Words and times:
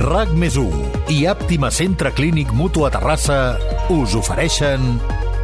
RAC 0.00 0.30
més 0.32 0.54
i 1.12 1.26
Àptima 1.28 1.68
Centre 1.68 2.08
Clínic 2.16 2.54
Mutu 2.56 2.86
a 2.86 2.88
Terrassa 2.88 3.58
us 3.92 4.14
ofereixen 4.16 4.94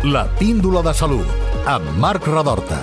la 0.08 0.22
píndola 0.38 0.80
de 0.80 0.94
salut 0.96 1.28
amb 1.68 1.90
Marc 2.00 2.24
Radorta. 2.24 2.78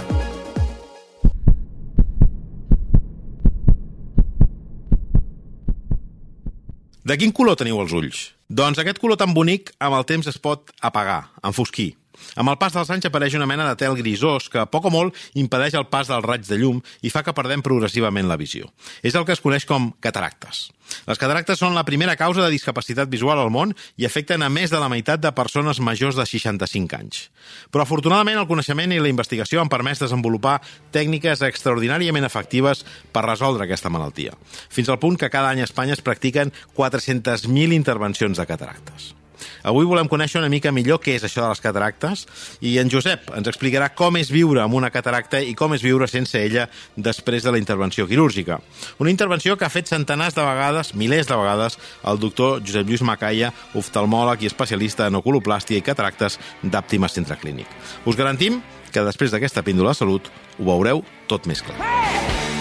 De 7.02 7.18
quin 7.18 7.34
color 7.34 7.58
teniu 7.58 7.82
els 7.82 7.98
ulls? 7.98 8.22
Doncs 8.54 8.78
aquest 8.78 9.02
color 9.02 9.18
tan 9.18 9.34
bonic 9.34 9.74
amb 9.82 9.98
el 9.98 10.06
temps 10.06 10.30
es 10.30 10.38
pot 10.38 10.70
apagar, 10.78 11.32
enfosquir. 11.42 11.96
Amb 12.36 12.54
el 12.54 12.60
pas 12.62 12.76
dels 12.76 12.92
anys 12.94 13.10
apareix 13.10 13.38
una 13.38 13.48
mena 13.50 13.68
de 13.70 13.78
tel 13.80 13.98
grisós 14.00 14.50
que, 14.52 14.66
poc 14.70 14.90
o 14.90 14.94
molt, 14.94 15.18
impedeix 15.40 15.78
el 15.80 15.90
pas 15.92 16.10
del 16.12 16.24
raig 16.26 16.46
de 16.48 16.60
llum 16.62 16.82
i 17.02 17.12
fa 17.14 17.24
que 17.26 17.36
perdem 17.36 17.64
progressivament 17.66 18.30
la 18.30 18.40
visió. 18.40 18.70
És 19.02 19.16
el 19.16 19.26
que 19.26 19.36
es 19.36 19.44
coneix 19.44 19.68
com 19.70 19.92
cataractes. 20.04 20.70
Les 21.08 21.20
cataractes 21.20 21.60
són 21.60 21.76
la 21.76 21.86
primera 21.88 22.16
causa 22.20 22.44
de 22.44 22.52
discapacitat 22.54 23.10
visual 23.10 23.40
al 23.40 23.52
món 23.54 23.74
i 23.98 24.06
afecten 24.06 24.44
a 24.44 24.50
més 24.52 24.72
de 24.72 24.82
la 24.82 24.90
meitat 24.92 25.22
de 25.24 25.32
persones 25.36 25.80
majors 25.80 26.20
de 26.20 26.26
65 26.28 27.00
anys. 27.00 27.24
Però 27.72 27.86
afortunadament 27.86 28.40
el 28.40 28.50
coneixement 28.50 28.94
i 28.94 29.00
la 29.02 29.12
investigació 29.12 29.62
han 29.62 29.72
permès 29.72 30.04
desenvolupar 30.04 30.60
tècniques 30.96 31.44
extraordinàriament 31.48 32.28
efectives 32.28 32.86
per 33.16 33.26
resoldre 33.26 33.66
aquesta 33.66 33.92
malaltia, 33.94 34.38
fins 34.70 34.92
al 34.92 35.02
punt 35.02 35.18
que 35.18 35.32
cada 35.34 35.52
any 35.54 35.64
a 35.64 35.68
Espanya 35.70 35.98
es 35.98 36.06
practiquen 36.06 36.54
400.000 36.78 37.74
intervencions 37.74 38.38
de 38.38 38.50
cataractes. 38.50 39.14
Avui 39.64 39.88
volem 39.88 40.10
conèixer 40.12 40.42
una 40.42 40.52
mica 40.52 40.74
millor 40.76 41.00
què 41.04 41.16
és 41.18 41.24
això 41.24 41.46
de 41.46 41.52
les 41.54 41.64
cataractes 41.64 42.26
i 42.62 42.76
en 42.82 42.92
Josep 42.92 43.32
ens 43.38 43.48
explicarà 43.48 43.90
com 43.96 44.18
és 44.20 44.32
viure 44.34 44.62
amb 44.64 44.76
una 44.76 44.92
cataracta 44.92 45.40
i 45.40 45.56
com 45.56 45.74
és 45.76 45.86
viure 45.86 46.08
sense 46.12 46.40
ella 46.40 46.68
després 46.96 47.46
de 47.46 47.54
la 47.56 47.62
intervenció 47.62 48.08
quirúrgica. 48.08 48.60
Una 49.00 49.14
intervenció 49.14 49.58
que 49.58 49.66
ha 49.66 49.74
fet 49.74 49.92
centenars 49.92 50.36
de 50.36 50.44
vegades, 50.44 50.94
milers 51.00 51.32
de 51.32 51.40
vegades, 51.40 51.80
el 52.04 52.20
doctor 52.20 52.62
Josep 52.62 52.88
Lluís 52.88 53.06
Macaia, 53.08 53.54
oftalmòleg 53.80 54.44
i 54.44 54.52
especialista 54.52 55.08
en 55.08 55.20
oculoplàstia 55.22 55.80
i 55.80 55.86
cataractes 55.86 56.40
d'Àptima 56.64 57.10
Centre 57.12 57.40
Clínic. 57.40 57.72
Us 58.06 58.20
garantim 58.20 58.62
que 58.94 59.08
després 59.08 59.34
d'aquesta 59.34 59.64
píndola 59.66 59.96
de 59.96 60.02
salut 60.04 60.30
ho 60.60 60.68
veureu 60.70 61.06
tot 61.32 61.48
més 61.50 61.64
clar. 61.66 61.80
Hey! 61.80 62.53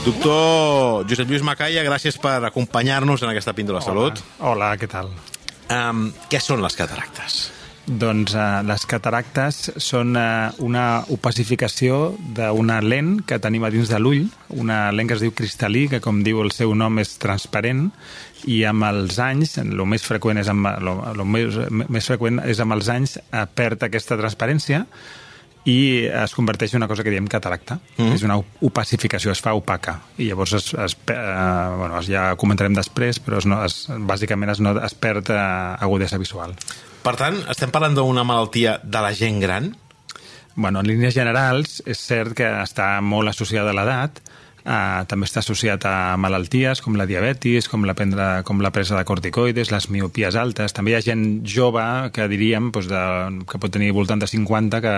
Doctor 0.00 1.04
Josep 1.04 1.28
Lluís 1.28 1.42
Macaia, 1.44 1.82
gràcies 1.84 2.16
per 2.16 2.38
acompanyar-nos 2.48 3.20
en 3.20 3.34
aquesta 3.34 3.52
píndola 3.52 3.82
de 3.82 3.84
salut. 3.84 4.22
Hola, 4.40 4.70
què 4.80 4.88
tal? 4.88 5.10
Um, 5.68 6.06
què 6.32 6.40
són 6.40 6.62
les 6.64 6.72
cataractes? 6.78 7.36
Doncs 7.84 8.32
uh, 8.32 8.62
les 8.64 8.86
cataractes 8.88 9.58
són 9.76 10.16
uh, 10.16 10.56
una 10.64 11.04
opacificació 11.12 12.14
d'una 12.32 12.80
lent 12.80 13.18
que 13.28 13.36
tenim 13.44 13.68
a 13.68 13.72
dins 13.74 13.92
de 13.92 14.00
l'ull, 14.00 14.24
una 14.56 14.86
lent 14.88 15.12
que 15.12 15.18
es 15.18 15.24
diu 15.26 15.36
cristal·lí, 15.36 15.84
que 15.92 16.00
com 16.00 16.24
diu 16.24 16.40
el 16.46 16.54
seu 16.56 16.72
nom 16.72 16.96
és 17.04 17.18
transparent, 17.20 17.90
i 18.48 18.62
amb 18.64 18.88
els 18.88 19.20
anys, 19.20 19.58
el 19.60 19.84
més 19.84 20.08
freqüent 20.08 20.40
és 20.40 20.48
amb, 20.48 20.78
lo, 20.80 20.96
lo 21.12 21.28
més, 21.28 21.60
més 21.68 22.08
freqüent 22.08 22.40
és 22.48 22.64
amb 22.64 22.78
els 22.78 22.88
anys, 22.88 23.18
uh, 23.20 23.44
perd 23.44 23.84
aquesta 23.84 24.16
transparència, 24.16 24.86
i 25.68 26.06
es 26.06 26.32
converteix 26.36 26.72
en 26.72 26.80
una 26.80 26.88
cosa 26.88 27.04
que 27.04 27.12
diem 27.12 27.26
cataracta. 27.28 27.78
Mm. 27.98 28.14
És 28.16 28.24
una 28.24 28.38
opacificació, 28.64 29.32
es 29.34 29.42
fa 29.44 29.52
opaca. 29.58 29.98
I 30.16 30.30
llavors 30.30 30.54
es, 30.56 30.70
es, 30.72 30.96
eh, 31.12 31.16
bueno, 31.76 32.00
ja 32.06 32.30
comentarem 32.40 32.76
després, 32.76 33.20
però 33.20 33.40
es, 33.42 33.48
no, 33.50 33.60
es, 33.66 33.82
bàsicament 33.90 34.54
es, 34.54 34.62
no, 34.64 34.74
es 34.80 34.96
perd 34.96 35.32
eh, 35.34 35.42
agudesa 35.84 36.20
visual. 36.20 36.56
Per 37.04 37.14
tant, 37.16 37.38
estem 37.52 37.72
parlant 37.72 37.96
d'una 37.96 38.24
malaltia 38.28 38.78
de 38.82 39.04
la 39.04 39.12
gent 39.16 39.40
gran? 39.40 39.70
Bueno, 40.56 40.80
en 40.80 40.88
línies 40.88 41.14
generals, 41.14 41.80
és 41.88 42.00
cert 42.00 42.34
que 42.36 42.48
està 42.64 42.96
molt 43.04 43.30
associada 43.30 43.72
a 43.72 43.76
l'edat, 43.76 44.20
Uh, 44.60 45.06
també 45.08 45.24
està 45.28 45.40
associat 45.40 45.84
a 45.88 46.16
malalties 46.20 46.82
com 46.84 46.98
la 46.98 47.06
diabetis, 47.08 47.68
com 47.70 47.86
la, 47.88 47.94
prendre, 47.96 48.28
com 48.44 48.60
la 48.60 48.72
presa 48.74 48.98
de 48.98 49.06
corticoides, 49.08 49.72
les 49.72 49.88
miopies 49.92 50.36
altes. 50.36 50.76
També 50.76 50.92
hi 50.92 50.98
ha 50.98 51.04
gent 51.04 51.24
jove 51.48 51.84
que 52.16 52.28
diríem 52.28 52.70
doncs 52.74 52.90
de, 52.90 53.02
que 53.48 53.60
pot 53.62 53.72
tenir 53.72 53.94
voltant 53.96 54.20
de 54.20 54.28
50 54.28 54.82
que, 54.84 54.94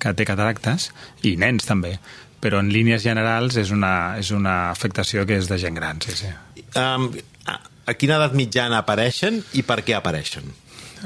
que 0.00 0.14
té 0.16 0.28
cataractes, 0.28 0.90
i 1.22 1.36
nens 1.40 1.68
també. 1.68 1.98
Però 2.44 2.60
en 2.60 2.72
línies 2.72 3.04
generals 3.04 3.56
és 3.60 3.70
una, 3.72 4.16
és 4.20 4.32
una 4.34 4.70
afectació 4.72 5.24
que 5.28 5.38
és 5.40 5.48
de 5.48 5.60
gent 5.60 5.76
gran, 5.80 6.00
sí, 6.04 6.16
sí. 6.24 6.32
Um, 6.76 7.08
a, 7.48 7.58
quina 7.96 8.18
edat 8.18 8.36
mitjana 8.36 8.82
apareixen 8.82 9.42
i 9.56 9.64
per 9.64 9.82
què 9.84 9.96
apareixen? 9.96 10.52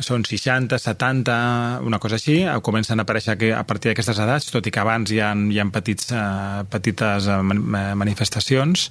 Són 0.05 0.25
60, 0.27 0.79
70, 0.79 1.39
una 1.87 1.99
cosa 2.03 2.19
així, 2.19 2.41
comencen 2.65 3.01
a 3.01 3.07
aparèixer 3.07 3.53
a 3.57 3.65
partir 3.69 3.93
d'aquestes 3.93 4.21
edats, 4.25 4.51
tot 4.53 4.67
i 4.67 4.73
que 4.75 4.83
abans 4.83 5.11
hi 5.13 5.21
ha, 5.23 5.33
hi 5.35 5.59
ha 5.59 5.67
petits, 5.75 6.13
uh, 6.13 6.63
petites 6.71 7.29
uh, 7.33 7.41
manifestacions. 7.43 8.91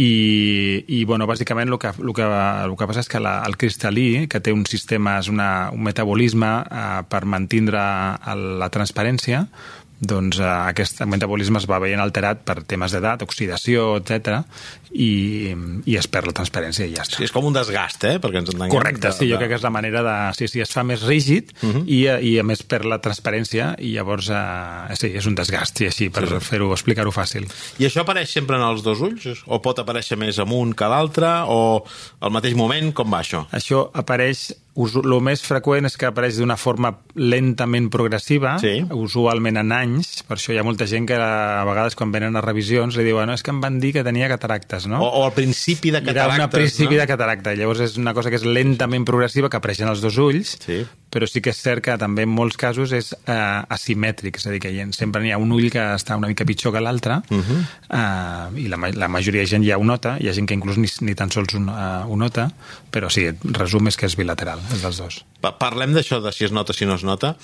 I, 0.00 0.84
i 0.96 1.02
bueno, 1.04 1.26
bàsicament 1.28 1.68
el 1.68 1.76
que, 1.76 1.90
el 1.92 2.14
que, 2.16 2.24
el 2.24 2.72
que 2.72 2.86
passa 2.88 3.02
és 3.04 3.10
que 3.12 3.20
la, 3.20 3.34
el 3.44 3.58
cristal·lí, 3.60 4.24
que 4.32 4.40
té 4.40 4.54
un 4.54 4.64
sistema, 4.64 5.18
és 5.20 5.28
una, 5.28 5.68
un 5.76 5.84
metabolisme 5.84 6.48
eh, 6.64 7.02
per 7.04 7.20
mantindre 7.28 7.82
la 8.62 8.70
transparència, 8.72 9.42
doncs 10.00 10.40
eh, 10.40 10.48
aquest 10.72 11.04
metabolisme 11.04 11.60
es 11.60 11.68
va 11.68 11.82
veient 11.84 12.00
alterat 12.00 12.40
per 12.48 12.62
temes 12.64 12.96
d'edat, 12.96 13.26
oxidació, 13.28 13.90
etc 14.00 14.40
i, 14.90 15.52
i 15.86 15.96
es 15.98 16.08
perd 16.10 16.30
la 16.30 16.34
transparència 16.36 16.86
i 16.88 16.94
ja 16.96 17.04
està. 17.04 17.18
Sí, 17.20 17.26
és 17.28 17.34
com 17.34 17.46
un 17.46 17.54
desgast, 17.54 18.04
eh? 18.08 18.16
Perquè 18.22 18.42
ens 18.42 18.50
entenguem. 18.50 18.72
Correcte, 18.74 19.12
sí, 19.14 19.28
jo 19.30 19.38
crec 19.38 19.52
que 19.52 19.58
és 19.60 19.66
la 19.66 19.72
manera 19.74 20.02
de... 20.06 20.14
Sí, 20.38 20.48
sí, 20.50 20.62
es 20.64 20.72
fa 20.74 20.84
més 20.86 21.04
rígid 21.06 21.52
uh 21.52 21.66
mhm. 21.66 21.76
-huh. 21.76 21.84
i, 21.86 22.32
i 22.32 22.38
a 22.40 22.44
més 22.46 22.62
perd 22.62 22.88
la 22.90 23.00
transparència 23.00 23.74
i 23.78 23.94
llavors, 23.94 24.30
eh, 24.30 24.96
sí, 24.96 25.12
és 25.14 25.26
un 25.26 25.34
desgast, 25.34 25.80
i 25.80 25.86
així, 25.86 26.10
per 26.10 26.26
sí, 26.26 26.34
sí. 26.34 26.40
fer-ho, 26.50 26.72
explicar-ho 26.72 27.12
fàcil. 27.12 27.46
I 27.78 27.86
això 27.86 28.00
apareix 28.02 28.30
sempre 28.30 28.56
en 28.56 28.62
els 28.62 28.82
dos 28.82 29.00
ulls? 29.00 29.44
O 29.46 29.60
pot 29.62 29.78
aparèixer 29.78 30.16
més 30.16 30.38
amunt 30.38 30.74
que 30.74 30.88
l'altre? 30.88 31.28
O 31.46 31.84
al 32.20 32.30
mateix 32.30 32.54
moment? 32.54 32.92
Com 32.92 33.10
va 33.10 33.20
això? 33.20 33.46
Això 33.52 33.90
apareix 33.94 34.50
el 34.80 35.14
més 35.24 35.42
freqüent 35.42 35.88
és 35.88 35.96
que 35.98 36.08
apareix 36.08 36.38
d'una 36.38 36.56
forma 36.56 36.92
lentament 37.18 37.88
progressiva, 37.90 38.54
sí. 38.62 38.84
usualment 38.94 39.58
en 39.60 39.72
anys, 39.74 40.22
per 40.28 40.38
això 40.38 40.54
hi 40.54 40.60
ha 40.60 40.64
molta 40.66 40.86
gent 40.86 41.08
que 41.10 41.18
a 41.18 41.64
vegades 41.68 41.96
quan 41.98 42.12
venen 42.14 42.38
a 42.38 42.44
revisions 42.44 42.96
li 42.96 43.04
diuen 43.04 43.28
no, 43.28 43.34
és 43.36 43.42
que 43.42 43.52
em 43.52 43.60
van 43.60 43.80
dir 43.82 43.92
que 43.96 44.04
tenia 44.06 44.30
cataractes 44.30 44.79
cataractes, 44.80 44.86
no? 44.86 45.02
O, 45.02 45.20
o 45.20 45.24
al 45.24 45.32
principi 45.32 45.90
de 45.90 46.02
cataractes, 46.02 46.34
Era 46.34 46.44
un 46.44 46.50
principi 46.50 46.94
no? 46.94 47.00
de 47.00 47.06
cataracta. 47.06 47.54
Llavors 47.54 47.80
és 47.80 47.96
una 47.98 48.14
cosa 48.14 48.30
que 48.30 48.36
és 48.36 48.44
lentament 48.44 49.04
progressiva, 49.04 49.50
que 49.50 49.58
apareixen 49.58 49.88
els 49.88 50.00
dos 50.00 50.16
ulls, 50.18 50.56
sí. 50.62 50.80
però 51.10 51.26
sí 51.28 51.42
que 51.42 51.50
és 51.50 51.60
cert 51.60 51.84
que 51.84 51.96
també 52.00 52.24
en 52.26 52.32
molts 52.32 52.56
casos 52.60 52.92
és 52.96 53.12
uh, 53.12 53.64
asimètric, 53.68 54.38
és 54.40 54.46
a 54.46 54.54
dir, 54.54 54.60
que 54.62 54.72
hi 54.72 54.80
ha, 54.82 54.88
sempre 54.96 55.22
n'hi 55.22 55.32
ha 55.32 55.40
un 55.40 55.52
ull 55.52 55.70
que 55.72 55.82
està 55.96 56.16
una 56.18 56.30
mica 56.30 56.46
pitjor 56.48 56.74
que 56.74 56.82
l'altre, 56.82 57.20
uh 57.30 57.40
-huh. 57.40 57.60
uh, 57.90 58.58
i 58.58 58.68
la, 58.68 58.78
la 58.94 59.08
majoria 59.08 59.42
de 59.42 59.46
gent 59.46 59.66
ja 59.66 59.78
ho 59.78 59.84
nota, 59.84 60.16
hi 60.20 60.28
ha 60.28 60.34
gent 60.34 60.46
que 60.46 60.54
inclús 60.54 60.76
ni, 60.76 60.88
ni 61.00 61.14
tan 61.14 61.30
sols 61.30 61.54
un, 61.54 61.68
uh, 61.68 62.06
ho 62.06 62.16
nota, 62.16 62.50
però 62.90 63.10
sí, 63.10 63.30
resum 63.42 63.88
és 63.88 63.96
que 63.96 64.06
és 64.06 64.16
bilateral, 64.16 64.60
és 64.74 64.82
dels 64.82 64.96
dos. 64.96 65.24
Pa 65.40 65.58
Parlem 65.58 65.92
d'això, 65.94 66.20
de 66.22 66.32
si 66.32 66.44
es 66.44 66.52
nota, 66.52 66.72
si 66.72 66.86
no 66.86 66.94
es 66.94 67.04
nota. 67.04 67.36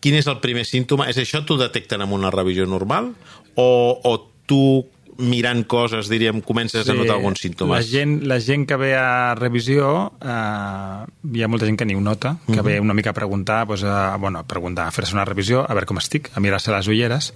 Quin 0.00 0.14
és 0.14 0.26
el 0.26 0.38
primer 0.38 0.64
símptoma? 0.64 1.08
És 1.08 1.18
això 1.18 1.44
t'ho 1.44 1.56
detecten 1.56 2.00
amb 2.00 2.12
una 2.12 2.30
revisió 2.30 2.66
normal? 2.66 3.14
O, 3.56 4.00
o 4.04 4.30
tu 4.46 4.86
mirant 5.18 5.64
coses, 5.66 6.08
diríem, 6.08 6.40
comences 6.46 6.86
sí, 6.86 6.92
a 6.92 6.94
notar 6.94 7.16
alguns 7.16 7.42
símptomes. 7.42 7.74
La 7.74 7.82
gent, 7.82 8.22
la 8.30 8.38
gent 8.40 8.66
que 8.70 8.76
ve 8.78 8.92
a 8.96 9.34
revisió, 9.34 10.12
eh, 10.22 11.06
hi 11.34 11.42
ha 11.42 11.50
molta 11.50 11.66
gent 11.66 11.78
que 11.80 11.86
ni 11.88 11.96
ho 11.98 12.00
nota, 12.00 12.36
que 12.46 12.52
uh 12.52 12.56
-huh. 12.58 12.64
ve 12.64 12.80
una 12.80 12.94
mica 12.94 13.10
a 13.10 13.12
preguntar, 13.12 13.66
pues, 13.66 13.82
a, 13.82 14.16
bueno, 14.16 14.38
a 14.38 14.46
preguntar, 14.46 14.86
a 14.86 14.90
fer-se 14.92 15.14
una 15.14 15.24
revisió, 15.24 15.66
a 15.68 15.74
veure 15.74 15.86
com 15.86 15.98
estic, 15.98 16.30
a 16.34 16.40
mirar-se 16.40 16.70
les 16.70 16.86
ulleres, 16.86 17.34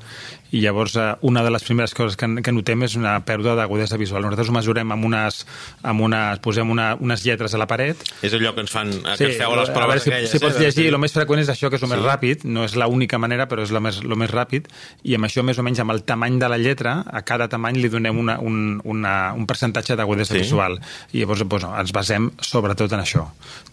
i 0.52 0.60
llavors 0.60 0.96
eh, 0.96 1.14
una 1.22 1.42
de 1.42 1.50
les 1.50 1.64
primeres 1.64 1.94
coses 1.94 2.16
que, 2.16 2.26
que 2.42 2.52
notem 2.52 2.82
és 2.82 2.94
una 2.94 3.24
pèrdua 3.24 3.54
d'agudesa 3.56 3.96
visual. 3.96 4.22
Nosaltres 4.22 4.48
ho 4.48 4.52
mesurem 4.52 4.92
amb 4.92 5.04
unes, 5.04 5.46
amb 5.82 6.00
unes 6.00 6.38
posem 6.38 6.70
una, 6.70 6.94
unes 7.00 7.24
lletres 7.24 7.54
a 7.54 7.58
la 7.58 7.66
paret. 7.66 7.96
És 8.22 8.32
allò 8.34 8.54
que 8.54 8.60
ens 8.60 8.70
fan, 8.70 8.92
eh, 8.92 9.16
que 9.16 9.32
sí, 9.32 9.38
feu 9.38 9.52
a 9.52 9.56
les 9.56 9.70
proves 9.70 9.82
a 9.82 9.88
veure, 9.88 10.00
si, 10.00 10.10
aquelles. 10.10 10.30
Si 10.30 10.38
pots 10.38 10.56
eh? 10.56 10.66
llegir, 10.66 10.86
el 10.92 10.98
més 10.98 11.12
freqüent 11.12 11.40
és 11.40 11.48
això, 11.48 11.70
que 11.70 11.76
és 11.76 11.82
el 11.82 11.88
sí. 11.88 11.94
més 11.94 12.04
ràpid, 12.04 12.44
no 12.44 12.64
és 12.64 12.76
l'única 12.76 13.18
manera, 13.18 13.48
però 13.48 13.64
és 13.64 13.72
el 13.72 13.80
més, 13.80 14.02
el 14.04 14.16
més 14.16 14.30
ràpid, 14.30 14.68
i 15.02 15.16
amb 15.16 15.24
això, 15.24 15.42
més 15.42 15.58
o 15.58 15.64
menys, 15.64 15.80
amb 15.80 15.96
el 15.96 16.04
tamany 16.04 16.38
de 16.38 16.52
la 16.52 16.60
lletra, 16.60 17.02
a 17.08 17.24
cada 17.24 17.48
tamany 17.48 17.71
li 17.78 17.90
donem 17.92 18.18
una, 18.18 18.38
un, 18.40 18.80
una, 18.84 19.14
un 19.36 19.46
percentatge 19.46 19.96
d'agudesa 19.98 20.34
sí. 20.34 20.42
visual. 20.42 20.78
I 21.12 21.22
llavors 21.22 21.44
doncs, 21.44 21.68
ens 21.84 21.94
basem 21.94 22.30
sobretot 22.40 22.92
en 22.92 23.04
això. 23.04 23.28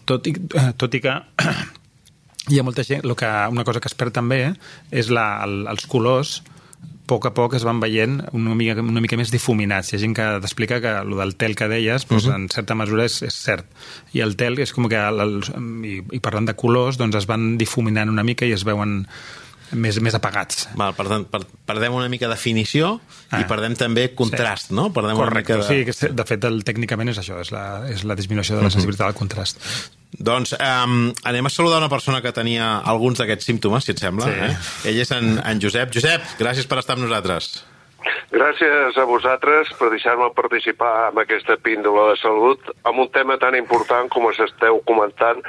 Tot 0.08 0.30
i, 0.30 0.36
tot 0.80 0.94
i 0.94 1.02
que 1.04 1.16
hi 2.50 2.60
ha 2.60 2.66
molta 2.66 2.86
gent, 2.86 3.04
que, 3.04 3.34
una 3.50 3.66
cosa 3.66 3.80
que 3.80 3.90
es 3.90 3.98
perd 3.98 4.16
també 4.16 4.42
és 4.90 5.12
la, 5.12 5.28
el, 5.44 5.64
els 5.70 5.86
colors 5.90 6.40
a 6.40 6.58
poc 7.10 7.26
a 7.26 7.32
poc 7.34 7.56
es 7.58 7.64
van 7.66 7.80
veient 7.82 8.20
una 8.36 8.54
mica, 8.54 8.78
una 8.78 9.02
mica 9.02 9.18
més 9.18 9.32
difuminats. 9.34 9.90
Hi 9.90 9.96
ha 9.96 10.02
gent 10.04 10.14
que 10.14 10.26
t'explica 10.44 10.78
que 10.84 10.92
el 11.02 11.16
del 11.18 11.34
tel 11.40 11.56
que 11.58 11.66
deies, 11.70 12.06
doncs, 12.06 12.26
uh 12.26 12.30
-huh. 12.30 12.36
en 12.36 12.48
certa 12.48 12.76
mesura 12.78 13.04
és, 13.04 13.22
és 13.22 13.34
cert. 13.34 13.66
I 14.14 14.20
el 14.20 14.36
tel 14.36 14.58
és 14.58 14.72
com 14.72 14.88
que, 14.88 14.96
el, 14.96 15.42
i, 15.84 15.94
i 16.12 16.20
parlant 16.20 16.46
de 16.46 16.54
colors, 16.54 16.98
doncs 16.98 17.16
es 17.16 17.26
van 17.26 17.56
difuminant 17.58 18.08
una 18.08 18.22
mica 18.22 18.46
i 18.46 18.52
es 18.52 18.64
veuen 18.64 19.06
més, 19.72 20.00
més 20.02 20.16
apagats. 20.16 20.66
Val, 20.78 20.94
per 20.96 21.06
tant, 21.10 21.26
per, 21.30 21.42
perdem 21.68 21.94
una 21.96 22.08
mica 22.12 22.28
de 22.28 22.34
definició 22.34 22.96
ah, 23.30 23.40
i 23.40 23.46
perdem 23.50 23.76
també 23.78 24.08
contrast, 24.16 24.70
sí. 24.70 24.76
no? 24.78 24.88
Perdem 24.94 25.18
Correcte, 25.18 25.56
una 25.58 25.64
mica 25.66 25.86
de... 25.86 25.94
sí, 25.94 26.06
que 26.08 26.12
de 26.16 26.28
fet 26.28 26.46
el, 26.48 26.60
tècnicament 26.66 27.12
és 27.12 27.22
això, 27.22 27.40
és 27.44 27.52
la, 27.54 27.64
és 27.90 28.04
la 28.08 28.18
disminució 28.18 28.58
de 28.58 28.66
la 28.66 28.72
sensibilitat 28.72 29.10
al 29.10 29.18
contrast. 29.18 29.62
Doncs 30.10 30.56
um, 30.58 31.10
anem 31.30 31.46
a 31.46 31.52
saludar 31.54 31.78
una 31.78 31.90
persona 31.92 32.18
que 32.24 32.32
tenia 32.34 32.78
alguns 32.92 33.22
d'aquests 33.22 33.46
símptomes, 33.46 33.86
si 33.86 33.94
et 33.94 34.02
sembla. 34.02 34.26
Sí. 34.26 34.48
Eh? 34.48 34.90
Ell 34.90 35.02
és 35.04 35.12
en, 35.14 35.36
en 35.38 35.62
Josep. 35.62 35.92
Josep, 35.94 36.34
gràcies 36.40 36.66
per 36.70 36.80
estar 36.82 36.98
amb 36.98 37.06
nosaltres. 37.06 37.52
Gràcies 38.32 38.96
a 38.96 39.04
vosaltres 39.08 39.70
per 39.78 39.90
deixar-me 39.92 40.30
participar 40.36 41.10
en 41.10 41.18
aquesta 41.22 41.56
píndola 41.60 42.10
de 42.12 42.16
salut 42.22 42.62
amb 42.88 43.02
un 43.04 43.08
tema 43.12 43.36
tan 43.42 43.56
important 43.58 44.08
com 44.12 44.28
us 44.30 44.38
esteu 44.44 44.80
comentant, 44.88 45.40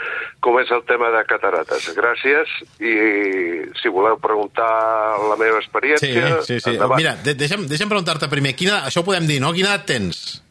com 0.44 0.58
és 0.60 0.72
el 0.76 0.84
tema 0.90 1.12
de 1.14 1.24
catarates. 1.30 1.88
Gràcies 1.98 2.52
i 2.82 2.94
si 3.80 3.90
voleu 3.94 4.18
preguntar 4.22 4.70
la 5.30 5.38
meva 5.40 5.60
Sí, 5.62 5.66
experiència... 5.68 6.42
sí, 6.48 6.60
sí. 6.60 6.74
endavant. 6.76 6.98
Mira, 7.00 7.16
de 7.24 7.36
deixa'm, 7.38 7.68
deixa'm 7.70 7.90
preguntar-te 7.92 8.28
primer, 8.32 8.56
quina, 8.58 8.82
això 8.90 9.04
ho 9.04 9.08
podem 9.08 9.28
dir, 9.30 9.40
no? 9.44 9.54
Quina 9.56 9.76
edat 9.76 9.86
tens? 9.94 10.42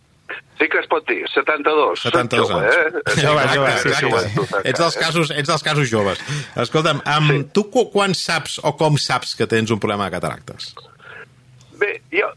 Sí 0.61 0.67
que 0.69 0.77
es 0.83 0.87
pot 0.93 1.07
dir, 1.09 1.23
72. 1.33 2.03
72 2.05 2.47
Soc 2.47 2.53
jove, 2.53 2.67
anys. 2.69 2.77
eh? 2.77 3.15
Sí, 3.15 3.23
Jove, 3.25 3.43
exacte, 3.47 3.57
jove, 3.57 3.95
sí, 3.97 4.05
joventut, 4.05 4.57
Ets 4.69 4.81
dels, 4.83 4.97
casos, 5.01 5.31
ets 5.33 5.49
dels 5.49 5.63
casos 5.65 5.89
joves. 5.91 6.21
Escolta'm, 6.65 7.01
um, 7.01 7.31
sí. 7.33 7.39
tu 7.57 7.65
qu 7.73 7.87
quan 7.93 8.13
saps 8.15 8.59
o 8.63 8.75
com 8.77 8.99
saps 9.01 9.33
que 9.39 9.49
tens 9.49 9.73
un 9.73 9.81
problema 9.81 10.07
de 10.11 10.19
cataractes? 10.19 10.75
Bé, 11.81 11.95
jo, 12.13 12.29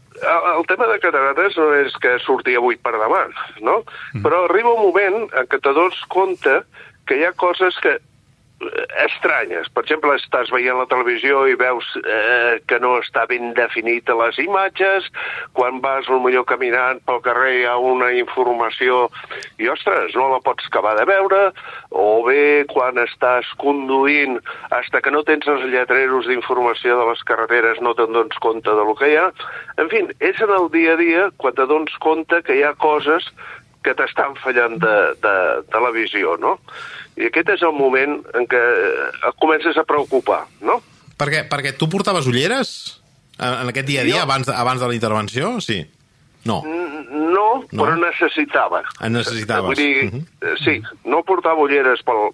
el 0.56 0.66
tema 0.70 0.88
de 0.88 0.98
catarates 1.02 1.58
no 1.60 1.68
és 1.76 1.94
que 2.00 2.16
surti 2.24 2.56
avui 2.56 2.78
per 2.80 2.94
demà, 2.96 3.26
no? 3.60 3.82
Mm. 4.14 4.24
Però 4.24 4.44
arriba 4.46 4.72
un 4.72 4.86
moment 4.86 5.26
en 5.26 5.48
què 5.50 5.60
t'adones 5.60 6.00
compte 6.14 6.62
que 7.04 7.18
hi 7.18 7.26
ha 7.28 7.34
coses 7.36 7.76
que 7.84 7.98
estranyes. 9.04 9.68
Per 9.74 9.84
exemple, 9.84 10.14
estàs 10.18 10.50
veient 10.54 10.78
la 10.78 10.88
televisió 10.90 11.44
i 11.50 11.56
veus 11.58 11.86
eh, 12.02 12.60
que 12.68 12.78
no 12.82 12.96
està 13.00 13.26
ben 13.30 13.52
definit 13.56 14.10
a 14.10 14.18
les 14.20 14.38
imatges, 14.42 15.08
quan 15.56 15.80
vas 15.84 16.08
millor 16.24 16.46
caminant 16.48 17.00
pel 17.06 17.20
carrer 17.24 17.52
hi 17.60 17.64
ha 17.68 17.76
una 17.78 18.10
informació 18.16 19.08
i, 19.58 19.68
ostres, 19.68 20.14
no 20.16 20.28
la 20.32 20.40
pots 20.44 20.68
acabar 20.68 20.94
de 20.98 21.06
veure, 21.08 21.40
o 21.90 22.22
bé 22.26 22.64
quan 22.70 22.98
estàs 23.02 23.50
conduint, 23.60 24.38
hasta 24.70 25.02
que 25.04 25.12
no 25.14 25.24
tens 25.26 25.48
els 25.50 25.66
lletreros 25.72 26.28
d'informació 26.30 26.98
de 27.00 27.10
les 27.10 27.24
carreteres 27.28 27.82
no 27.84 27.94
te'n 27.98 28.14
dones 28.14 28.40
compte 28.44 28.70
de 28.70 28.86
lo 28.86 28.94
que 28.98 29.12
hi 29.12 29.18
ha. 29.20 29.28
En 29.82 29.90
fi, 29.90 30.04
és 30.20 30.40
en 30.44 30.54
el 30.54 30.70
dia 30.74 30.94
a 30.94 31.00
dia 31.00 31.28
quan 31.40 31.56
te 31.56 31.66
dones 31.70 31.94
compte 32.04 32.42
que 32.46 32.58
hi 32.58 32.64
ha 32.64 32.74
coses 32.78 33.30
que 33.84 33.94
t'estan 33.94 34.34
fallant 34.42 34.78
de, 34.80 34.94
de, 35.22 35.34
de 35.70 35.80
la 35.84 35.90
visió, 35.94 36.36
no? 36.40 36.56
I 37.20 37.28
aquest 37.28 37.52
és 37.54 37.62
el 37.62 37.74
moment 37.76 38.16
en 38.34 38.46
què 38.50 38.58
eh, 38.58 39.08
et 39.28 39.36
comences 39.40 39.76
a 39.78 39.84
preocupar, 39.86 40.42
no? 40.64 40.80
Perquè, 41.20 41.44
perquè 41.48 41.74
tu 41.78 41.86
portaves 41.92 42.26
ulleres 42.26 42.70
en, 43.38 43.52
en 43.62 43.68
aquest 43.70 43.86
dia 43.86 44.00
a 44.02 44.04
dia, 44.08 44.16
Jo- 44.22 44.26
abans, 44.26 44.48
abans 44.50 44.80
de 44.82 44.88
la 44.90 44.96
intervenció? 44.96 45.60
Sí. 45.60 45.84
No. 46.44 46.62
No, 46.64 47.44
No? 47.72 47.84
però 47.84 47.94
necessitava. 47.98 48.82
En 49.00 49.12
necessitaves. 49.14 49.66
Vull 49.70 49.76
dir, 49.78 50.04
Mhm. 50.10 50.26
eh, 50.42 50.54
sí, 50.64 50.74
no 51.04 51.22
portava 51.24 51.60
ulleres 51.62 52.02
pel, 52.02 52.32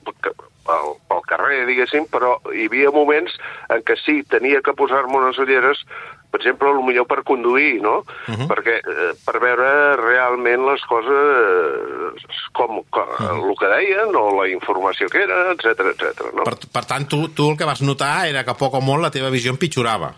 pel, 0.66 0.94
pel 1.10 1.26
carrer, 1.28 1.64
diguéssim, 1.68 2.06
però 2.12 2.36
hi 2.54 2.68
havia 2.68 2.92
moments 2.94 3.36
en 3.72 3.84
què 3.86 3.96
sí, 4.00 4.20
tenia 4.30 4.62
que 4.64 4.76
posar-me 4.76 5.18
unes 5.20 5.38
ulleres, 5.42 5.82
per 6.30 6.40
exemple, 6.40 6.72
millor 6.86 7.08
per 7.10 7.24
conduir, 7.26 7.80
no? 7.82 8.00
Mhm. 8.30 8.46
Perquè 8.50 8.76
eh, 8.78 9.10
per 9.26 9.40
veure 9.42 9.70
realment 9.98 10.66
les 10.68 10.86
coses 10.86 11.10
eh, 11.10 12.40
com, 12.56 12.82
com 12.94 13.14
el 13.26 13.54
que 13.58 13.72
deien 13.74 14.14
o 14.14 14.24
la 14.38 14.48
informació 14.52 15.10
que 15.10 15.24
era, 15.26 15.42
etc 15.56 15.92
etc. 15.94 16.32
no? 16.34 16.46
Per, 16.46 16.56
per 16.70 16.86
tant, 16.86 17.08
tu, 17.10 17.28
tu 17.34 17.50
el 17.50 17.58
que 17.58 17.68
vas 17.68 17.82
notar 17.82 18.28
era 18.30 18.44
que 18.46 18.58
poc 18.58 18.78
o 18.78 18.84
molt 18.84 19.06
la 19.06 19.14
teva 19.14 19.32
visió 19.34 19.54
empitjorava. 19.56 20.14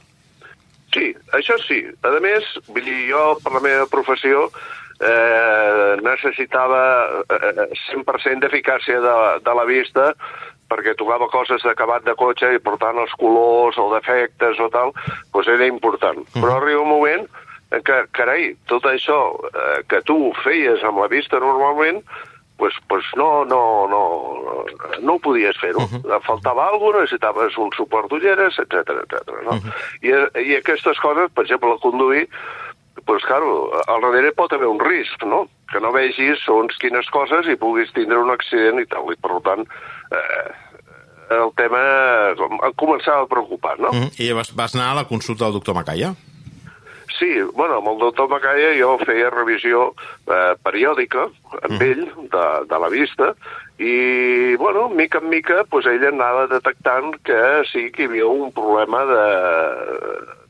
Sí, 0.93 1.09
això 1.33 1.57
sí. 1.65 1.81
A 2.05 2.13
més, 2.21 2.45
vull 2.69 2.85
dir, 2.85 3.09
jo, 3.09 3.23
per 3.41 3.55
la 3.55 3.63
meva 3.65 3.89
professió, 3.89 4.51
eh, 5.03 6.01
necessitava 6.03 6.83
eh, 7.27 7.69
100% 7.91 8.43
d'eficàcia 8.45 9.03
de, 9.03 9.19
de 9.45 9.55
la 9.59 9.67
vista 9.69 10.13
perquè 10.73 10.95
tocava 10.97 11.29
coses 11.29 11.65
d'acabat 11.67 12.07
de 12.07 12.15
cotxe 12.17 12.55
i, 12.57 12.61
per 12.65 12.79
tant, 12.81 12.97
els 13.03 13.13
colors 13.21 13.77
o 13.77 13.91
defectes 13.93 14.61
o 14.63 14.71
tal, 14.73 14.95
doncs 15.35 15.51
era 15.53 15.69
important. 15.69 16.23
Però 16.33 16.57
arriba 16.57 16.81
un 16.81 16.93
moment 16.95 17.27
en 17.73 17.85
què, 17.85 18.03
carai, 18.17 18.53
tot 18.69 18.87
això 18.89 19.19
eh, 19.49 19.81
que 19.89 20.03
tu 20.09 20.17
feies 20.43 20.85
amb 20.85 21.01
la 21.01 21.09
vista 21.13 21.41
normalment, 21.41 22.03
pues, 22.61 22.77
pues 22.89 23.05
no, 23.17 23.45
no, 23.49 23.61
no, 23.91 24.03
no 25.01 25.15
ho 25.17 25.21
podies 25.25 25.57
fer-ho. 25.61 25.81
Uh 25.81 25.93
-huh. 25.99 26.21
Faltava 26.23 26.69
alguna 26.69 26.93
cosa, 26.93 27.01
necessitaves 27.03 27.57
un 27.59 27.73
suport 27.77 28.09
d'ulleres, 28.09 28.59
etc 28.59 28.75
etc. 29.03 29.15
no? 29.45 29.57
Uh 29.57 29.61
-huh. 29.61 29.73
I, 30.01 30.11
I 30.53 30.57
aquestes 30.57 31.01
coses, 31.01 31.31
per 31.35 31.45
exemple, 31.45 31.77
conduir, 31.81 32.29
pues, 33.07 33.25
claro, 33.25 33.71
al 33.87 34.03
darrere 34.05 34.33
pot 34.37 34.53
haver 34.53 34.69
un 34.71 34.81
risc, 34.81 35.25
no? 35.29 35.47
Que 35.73 35.81
no 35.81 35.93
vegis 35.95 36.43
segons 36.45 36.77
quines 36.81 37.09
coses 37.13 37.49
i 37.49 37.57
puguis 37.61 37.93
tindre 37.97 38.21
un 38.21 38.33
accident 38.35 38.81
i 38.83 38.89
tal. 38.91 39.09
I, 39.13 39.19
per 39.21 39.39
tant, 39.47 39.65
eh, 40.13 40.51
el 41.39 41.55
tema 41.57 41.81
em 42.37 42.77
començava 42.77 43.25
a 43.25 43.31
preocupar, 43.31 43.79
no? 43.81 43.95
Mm. 43.95 44.13
I 44.21 44.35
vas, 44.37 44.53
vas 44.57 44.77
anar 44.77 44.93
a 44.93 45.01
la 45.01 45.09
consulta 45.09 45.47
del 45.47 45.59
doctor 45.61 45.77
Macaya? 45.79 46.15
Sí, 47.19 47.39
bueno, 47.55 47.79
amb 47.79 47.93
el 47.93 47.99
doctor 48.01 48.29
Macaya 48.29 48.73
jo 48.79 48.97
feia 49.05 49.31
revisió 49.31 49.93
eh, 50.27 50.55
periòdica 50.65 51.29
amb 51.61 51.77
mm. 51.77 51.83
ell 51.87 52.07
de, 52.33 52.47
de 52.71 52.81
la 52.83 52.91
vista 52.93 53.33
i, 53.79 54.57
bueno, 54.57 54.89
mica 54.89 55.21
en 55.23 55.29
mica, 55.31 55.63
pues, 55.71 55.87
ell 55.91 56.05
anava 56.09 56.47
detectant 56.51 57.17
que 57.27 57.41
sí 57.71 57.91
que 57.95 58.05
hi 58.05 58.11
havia 58.11 58.29
un 58.31 58.53
problema 58.55 59.05
de, 59.09 59.27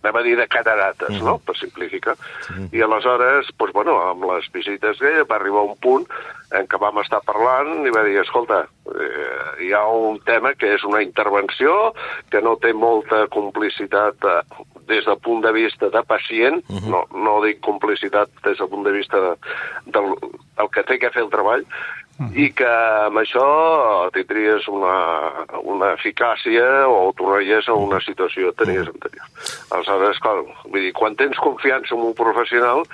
anem 0.02 0.18
a 0.18 0.22
dir, 0.26 0.36
de 0.36 0.48
catarates, 0.50 1.14
mm. 1.14 1.24
no?, 1.24 1.38
per 1.46 1.56
simplificar. 1.58 2.16
Mm. 2.50 2.68
I 2.74 2.82
aleshores, 2.82 3.52
pues, 3.56 3.72
bueno, 3.72 3.98
amb 4.10 4.26
les 4.32 4.48
visites 4.52 4.98
que 4.98 5.12
ell 5.12 5.28
va 5.30 5.38
arribar 5.38 5.64
un 5.68 5.76
punt 5.82 6.06
en 6.52 6.66
què 6.68 6.78
vam 6.80 6.98
estar 7.00 7.22
parlant 7.24 7.86
i 7.86 7.92
va 7.94 8.02
dir, 8.04 8.18
escolta, 8.20 8.64
eh, 8.92 9.66
hi 9.66 9.72
ha 9.72 9.86
un 9.86 10.18
tema 10.26 10.52
que 10.58 10.74
és 10.74 10.84
una 10.84 11.02
intervenció 11.04 11.92
que 12.30 12.42
no 12.44 12.58
té 12.60 12.74
molta 12.76 13.24
complicitat 13.32 14.28
eh, 14.28 14.40
des 14.90 15.06
del 15.06 15.18
punt 15.22 15.42
de 15.44 15.52
vista 15.54 15.88
de 15.88 16.02
pacient, 16.02 16.62
uh 16.68 16.76
-huh. 16.76 16.90
no, 16.90 17.04
no 17.14 17.40
dic 17.44 17.60
complicitat 17.60 18.28
des 18.44 18.58
del 18.58 18.68
punt 18.68 18.84
de 18.84 18.92
vista 18.92 19.20
de, 19.20 19.34
del, 19.86 20.14
del 20.56 20.68
que 20.70 20.82
té 20.82 20.98
que 20.98 21.10
fer 21.10 21.22
el 21.22 21.30
treball. 21.30 21.64
I 22.38 22.50
que 22.54 22.68
amb 23.08 23.18
això 23.22 23.46
tindries 24.14 24.68
una, 24.70 24.96
una 25.62 25.92
eficàcia 25.96 26.86
o 26.86 27.10
tornaries 27.18 27.68
a 27.68 27.74
una 27.78 27.98
situació 28.04 28.52
que 28.52 28.64
tenies 28.64 28.90
anterior. 28.92 29.26
Aleshores, 29.72 30.20
clar, 30.22 30.36
vull 30.68 30.84
dir, 30.84 30.92
quan 30.96 31.18
tens 31.18 31.40
confiança 31.42 31.96
en 31.96 32.06
un 32.10 32.14
professional, 32.14 32.84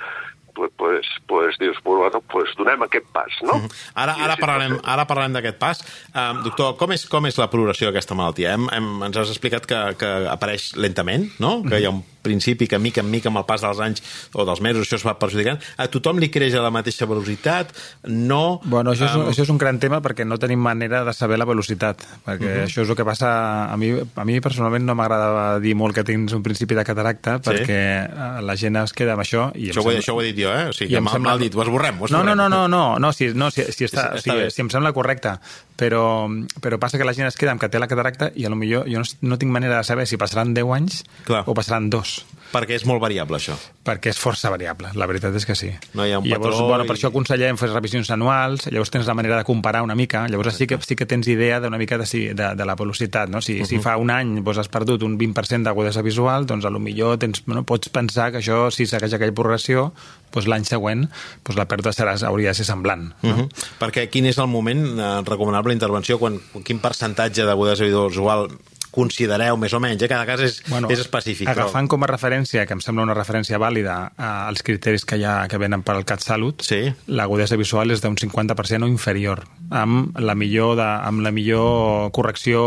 pues, 0.55 0.71
pues, 0.77 1.07
pues 1.27 1.57
dius, 1.59 1.77
pues, 1.83 1.97
bueno, 1.97 2.21
pues 2.21 2.49
donem 2.57 2.81
aquest 2.83 3.05
pas, 3.13 3.31
no? 3.43 3.59
Mm. 3.59 3.69
Ara, 3.95 4.15
I 4.17 4.23
ara 4.25 4.33
així 4.33 4.43
parlarem, 4.43 4.77
ara 4.83 5.05
parlarem 5.07 5.35
d'aquest 5.37 5.59
pas. 5.61 5.83
Um, 6.11 6.41
doctor, 6.47 6.75
com 6.79 6.91
és, 6.95 7.05
com 7.09 7.27
és 7.29 7.37
la 7.39 7.47
progressió 7.51 7.89
d'aquesta 7.89 8.17
malaltia? 8.17 8.55
Hem, 8.57 8.67
hem, 8.75 8.89
ens 9.07 9.19
has 9.21 9.31
explicat 9.31 9.67
que, 9.69 9.79
que 9.99 10.09
apareix 10.31 10.73
lentament, 10.75 11.29
no? 11.39 11.59
Que 11.67 11.79
hi 11.79 11.87
ha 11.87 11.93
un 11.93 12.01
principi 12.29 12.67
que 12.69 12.77
mica 12.79 13.01
en 13.01 13.09
mica 13.11 13.29
amb 13.33 13.41
el 13.41 13.47
pas 13.49 13.61
dels 13.65 13.79
anys 13.81 14.03
o 14.37 14.45
dels 14.45 14.61
mesos 14.61 14.85
això 14.87 14.99
es 15.01 15.05
va 15.07 15.17
perjudicant. 15.19 15.59
A 15.81 15.87
tothom 15.91 16.21
li 16.21 16.29
creix 16.29 16.53
a 16.55 16.61
la 16.63 16.71
mateixa 16.71 17.07
velocitat? 17.09 17.73
No? 18.05 18.59
Bueno, 18.63 18.93
això 18.93 19.09
és, 19.09 19.15
un, 19.17 19.25
Um, 19.25 19.31
això 19.33 19.43
és 19.43 19.49
un 19.51 19.57
gran 19.59 19.79
tema 19.81 19.99
perquè 20.05 20.23
no 20.25 20.37
tenim 20.39 20.59
manera 20.63 21.03
de 21.03 21.13
saber 21.13 21.37
la 21.41 21.45
velocitat, 21.49 21.99
perquè 22.25 22.45
uh 22.47 22.55
-huh. 22.61 22.67
això 22.69 22.81
és 22.85 22.89
el 22.89 22.95
que 22.95 23.05
passa... 23.05 23.29
A 23.73 23.77
mi, 23.77 23.89
a 24.15 24.25
mi 24.25 24.39
personalment 24.41 24.85
no 24.85 24.95
m'agrada 24.95 25.59
dir 25.59 25.75
molt 25.75 25.95
que 25.95 26.03
tens 26.03 26.31
un 26.33 26.43
principi 26.43 26.75
de 26.75 26.83
cataracta 26.83 27.39
perquè 27.41 27.79
eh, 28.07 28.41
la 28.41 28.55
gent 28.55 28.75
es 28.77 28.93
queda 28.93 29.13
amb 29.13 29.21
això 29.21 29.51
i 29.55 29.69
Això 29.71 29.81
ho, 29.83 29.91
he, 29.91 29.95
sembla- 29.95 29.99
això 29.99 30.13
ho 30.15 30.21
he 30.21 30.31
dit 30.33 30.43
jo, 30.45 30.51
eh? 30.53 30.69
O 30.69 30.73
sigui, 30.73 30.93
I 30.93 30.97
em 30.97 31.03
mal, 31.03 31.13
sembla- 31.13 31.37
dit, 31.37 31.55
ho 31.55 31.61
esborrem, 31.61 31.95
ho 32.01 32.07
No, 32.09 32.23
no, 32.23 32.31
esborrem. 32.31 32.37
no, 32.37 32.49
no, 32.49 32.67
no, 32.67 32.99
no 32.99 33.13
si, 33.13 33.33
no, 33.33 33.49
si, 33.51 33.63
si, 33.71 33.85
està, 33.85 34.13
Està 34.15 34.21
si, 34.21 34.29
bé. 34.31 34.49
si 34.51 34.61
em 34.61 34.69
sembla 34.69 34.93
correcte, 34.93 35.39
però, 35.79 36.27
però 36.61 36.77
passa 36.77 36.97
que 36.99 37.07
la 37.07 37.13
gent 37.15 37.27
es 37.29 37.37
queda 37.39 37.51
amb 37.55 37.61
que 37.61 37.69
té 37.71 37.79
la 37.79 37.87
cataracta 37.87 38.31
i 38.35 38.45
a 38.45 38.49
lo 38.51 38.57
millor 38.59 38.85
jo 38.91 38.99
no, 38.99 39.07
no 39.21 39.37
tinc 39.39 39.51
manera 39.51 39.77
de 39.79 39.83
saber 39.87 40.05
si 40.07 40.17
passaran 40.19 40.53
10 40.53 40.75
anys 40.75 41.03
Clar. 41.25 41.45
o 41.47 41.53
passaran 41.55 41.89
2 41.89 42.17
Perquè 42.49 42.73
és 42.79 42.83
molt 42.89 42.97
variable, 42.97 43.37
això. 43.37 43.53
perquè 43.85 44.09
és 44.09 44.17
força 44.17 44.49
variable, 44.49 44.89
la 44.97 45.05
veritat 45.05 45.35
és 45.37 45.45
que 45.45 45.53
sí. 45.53 45.67
No 45.93 46.01
hi 46.01 46.13
ha 46.15 46.17
un 46.17 46.25
I 46.25 46.31
llavors, 46.31 46.55
patró 46.55 46.65
bueno, 46.67 46.83
i- 46.83 46.87
per 46.87 46.95
això 46.97 47.11
aconsellem 47.11 47.59
fer 47.61 47.69
revisions 47.69 48.09
anuals, 48.09 48.65
llavors 48.71 48.89
tens 48.89 49.05
la 49.05 49.13
manera 49.13 49.37
de 49.37 49.43
comparar 49.45 49.83
una 49.85 49.93
mica, 49.93 50.23
llavors 50.27 50.55
sí 50.57 50.65
que, 50.65 50.79
sí 50.81 50.95
que 50.97 51.05
tens 51.05 51.27
idea 51.29 51.59
d'una 51.61 51.77
mica 51.77 51.99
de, 51.99 52.07
si- 52.09 52.33
de, 52.33 52.55
de 52.57 52.65
la 52.65 52.73
velocitat, 52.73 53.29
no? 53.29 53.39
Si, 53.39 53.59
uh 53.59 53.61
-huh. 53.61 53.65
si 53.67 53.77
fa 53.77 53.97
un 53.97 54.09
any 54.09 54.41
doncs, 54.41 54.57
has 54.57 54.67
perdut 54.67 55.03
un 55.03 55.15
20% 55.19 55.61
d'agudesa 55.63 56.01
visual, 56.01 56.47
doncs 56.47 56.65
a 56.65 56.71
lo 56.71 56.79
millor 56.79 57.19
tens, 57.19 57.43
bueno, 57.45 57.61
pots 57.63 57.89
pensar 57.89 58.31
que 58.31 58.39
això, 58.39 58.71
si 58.71 58.87
segueix 58.87 59.13
aquella 59.13 59.31
progressió, 59.31 59.93
doncs 60.31 60.47
l'any 60.47 60.65
següent 60.65 61.07
doncs 61.43 61.57
la 61.57 61.67
pèrdua 61.67 61.93
serà, 61.95 62.15
hauria 62.27 62.49
de 62.49 62.55
ser 62.55 62.65
semblant. 62.65 63.13
Uh 63.21 63.29
-huh. 63.29 63.47
Perquè 63.79 64.09
quin 64.09 64.25
és 64.25 64.37
el 64.37 64.47
moment 64.47 64.99
eh, 64.99 65.21
recomanable 65.25 65.73
d'intervenció? 65.73 66.19
Quan, 66.19 66.39
quin 66.63 66.79
percentatge 66.79 67.45
d'agudesa 67.45 67.83
visual 67.83 68.49
considereu, 68.91 69.57
més 69.57 69.73
o 69.73 69.79
menys? 69.79 70.01
Eh? 70.01 70.07
Cada 70.07 70.25
cas 70.25 70.41
és, 70.41 70.63
bueno, 70.67 70.89
és 70.89 70.99
específic. 70.99 71.47
Agafant 71.47 71.87
com 71.87 72.03
a 72.03 72.07
referència, 72.07 72.65
que 72.65 72.73
em 72.73 72.81
sembla 72.81 73.03
una 73.03 73.13
referència 73.13 73.59
vàlida, 73.61 74.11
els 74.49 74.63
criteris 74.65 75.05
que 75.05 75.17
hi 75.17 75.23
ha 75.23 75.47
que 75.47 75.59
venen 75.61 75.83
per 75.83 75.95
al 75.95 76.05
CatSalut, 76.05 76.63
Sí. 76.65 76.93
l'agudesa 77.07 77.55
visual 77.55 77.91
és 77.91 78.01
d'un 78.01 78.17
50% 78.17 78.83
o 78.83 78.87
inferior, 78.87 79.43
amb 79.69 80.17
la 80.17 80.35
millor, 80.35 80.75
de, 80.75 80.83
amb 80.83 81.21
la 81.21 81.31
millor 81.31 82.11
correcció 82.11 82.59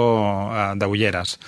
eh, 0.54 0.73
d'ulleres. 0.76 1.38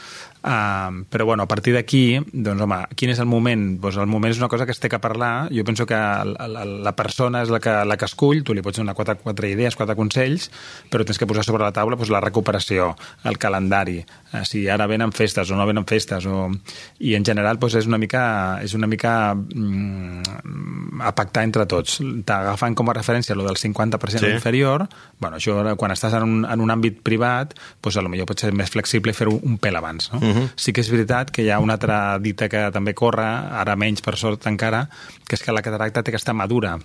Uh, 0.44 1.06
però, 1.08 1.24
bueno, 1.24 1.44
a 1.44 1.48
partir 1.48 1.72
d'aquí, 1.72 2.20
doncs, 2.28 2.60
home, 2.60 2.76
quin 3.00 3.08
és 3.14 3.20
el 3.22 3.24
moment? 3.24 3.62
Doncs 3.80 3.96
el 3.96 4.10
moment 4.12 4.28
és 4.28 4.36
una 4.42 4.50
cosa 4.52 4.66
que 4.68 4.74
es 4.76 4.80
té 4.80 4.90
que 4.92 4.98
parlar. 5.00 5.48
Jo 5.48 5.64
penso 5.64 5.86
que 5.88 5.96
la, 5.96 6.48
la, 6.52 6.64
la 6.68 6.92
persona 6.92 7.40
és 7.40 7.48
la 7.48 7.62
que, 7.64 7.72
la 7.88 7.96
que 7.96 8.04
escull, 8.04 8.42
tu 8.44 8.52
li 8.52 8.60
pots 8.60 8.76
donar 8.76 8.92
quatre, 8.98 9.16
quatre 9.22 9.48
idees, 9.48 9.72
quatre 9.78 9.96
consells, 9.96 10.50
però 10.92 11.06
tens 11.08 11.16
que 11.16 11.28
posar 11.30 11.46
sobre 11.48 11.64
la 11.64 11.72
taula 11.72 11.96
doncs, 11.96 12.12
la 12.12 12.20
recuperació, 12.20 12.90
el 13.24 13.38
calendari, 13.40 14.02
uh, 14.04 14.42
si 14.44 14.66
ara 14.68 14.84
venen 14.90 15.14
festes 15.16 15.48
o 15.48 15.56
no 15.56 15.64
venen 15.64 15.88
festes, 15.88 16.28
o... 16.28 16.50
i 17.00 17.16
en 17.16 17.24
general 17.24 17.56
doncs, 17.56 17.78
és 17.80 17.88
una 17.88 18.02
mica, 18.02 18.26
és 18.60 18.76
una 18.76 18.90
mica 18.90 19.32
mm, 19.32 21.00
a 21.08 21.14
pactar 21.16 21.46
entre 21.48 21.64
tots. 21.64 22.02
T'agafant 22.28 22.76
com 22.76 22.92
a 22.92 22.98
referència 23.00 23.32
lo 23.32 23.48
del 23.48 23.56
50% 23.56 24.20
sí. 24.20 24.34
inferior, 24.36 24.84
bueno, 25.24 25.40
això 25.40 25.56
quan 25.80 25.96
estàs 25.96 26.20
en 26.20 26.28
un, 26.28 26.44
en 26.44 26.68
un 26.68 26.76
àmbit 26.76 27.00
privat, 27.00 27.56
doncs, 27.80 27.96
a 27.96 28.04
lo 28.04 28.12
millor 28.12 28.28
pot 28.28 28.44
ser 28.44 28.52
més 28.52 28.68
flexible 28.68 29.16
fer-ho 29.16 29.38
un 29.40 29.56
pèl 29.56 29.80
abans. 29.80 30.12
No? 30.12 30.20
Uh 30.20 30.33
-huh. 30.34 30.50
Sí 30.56 30.72
que 30.72 30.80
és 30.80 30.90
veritat 30.90 31.30
que 31.30 31.42
hi 31.42 31.50
ha 31.50 31.58
una 31.58 31.74
altra 31.74 32.18
dita 32.18 32.48
que 32.48 32.70
també 32.70 32.94
corre, 32.94 33.24
ara 33.24 33.76
menys 33.76 34.00
per 34.00 34.16
sort 34.16 34.46
encara, 34.46 34.88
que 35.28 35.36
és 35.36 35.42
que 35.42 35.52
la 35.52 35.62
cataracta 35.62 36.02
té 36.02 36.10
que 36.10 36.16
estar 36.16 36.34
madura. 36.34 36.78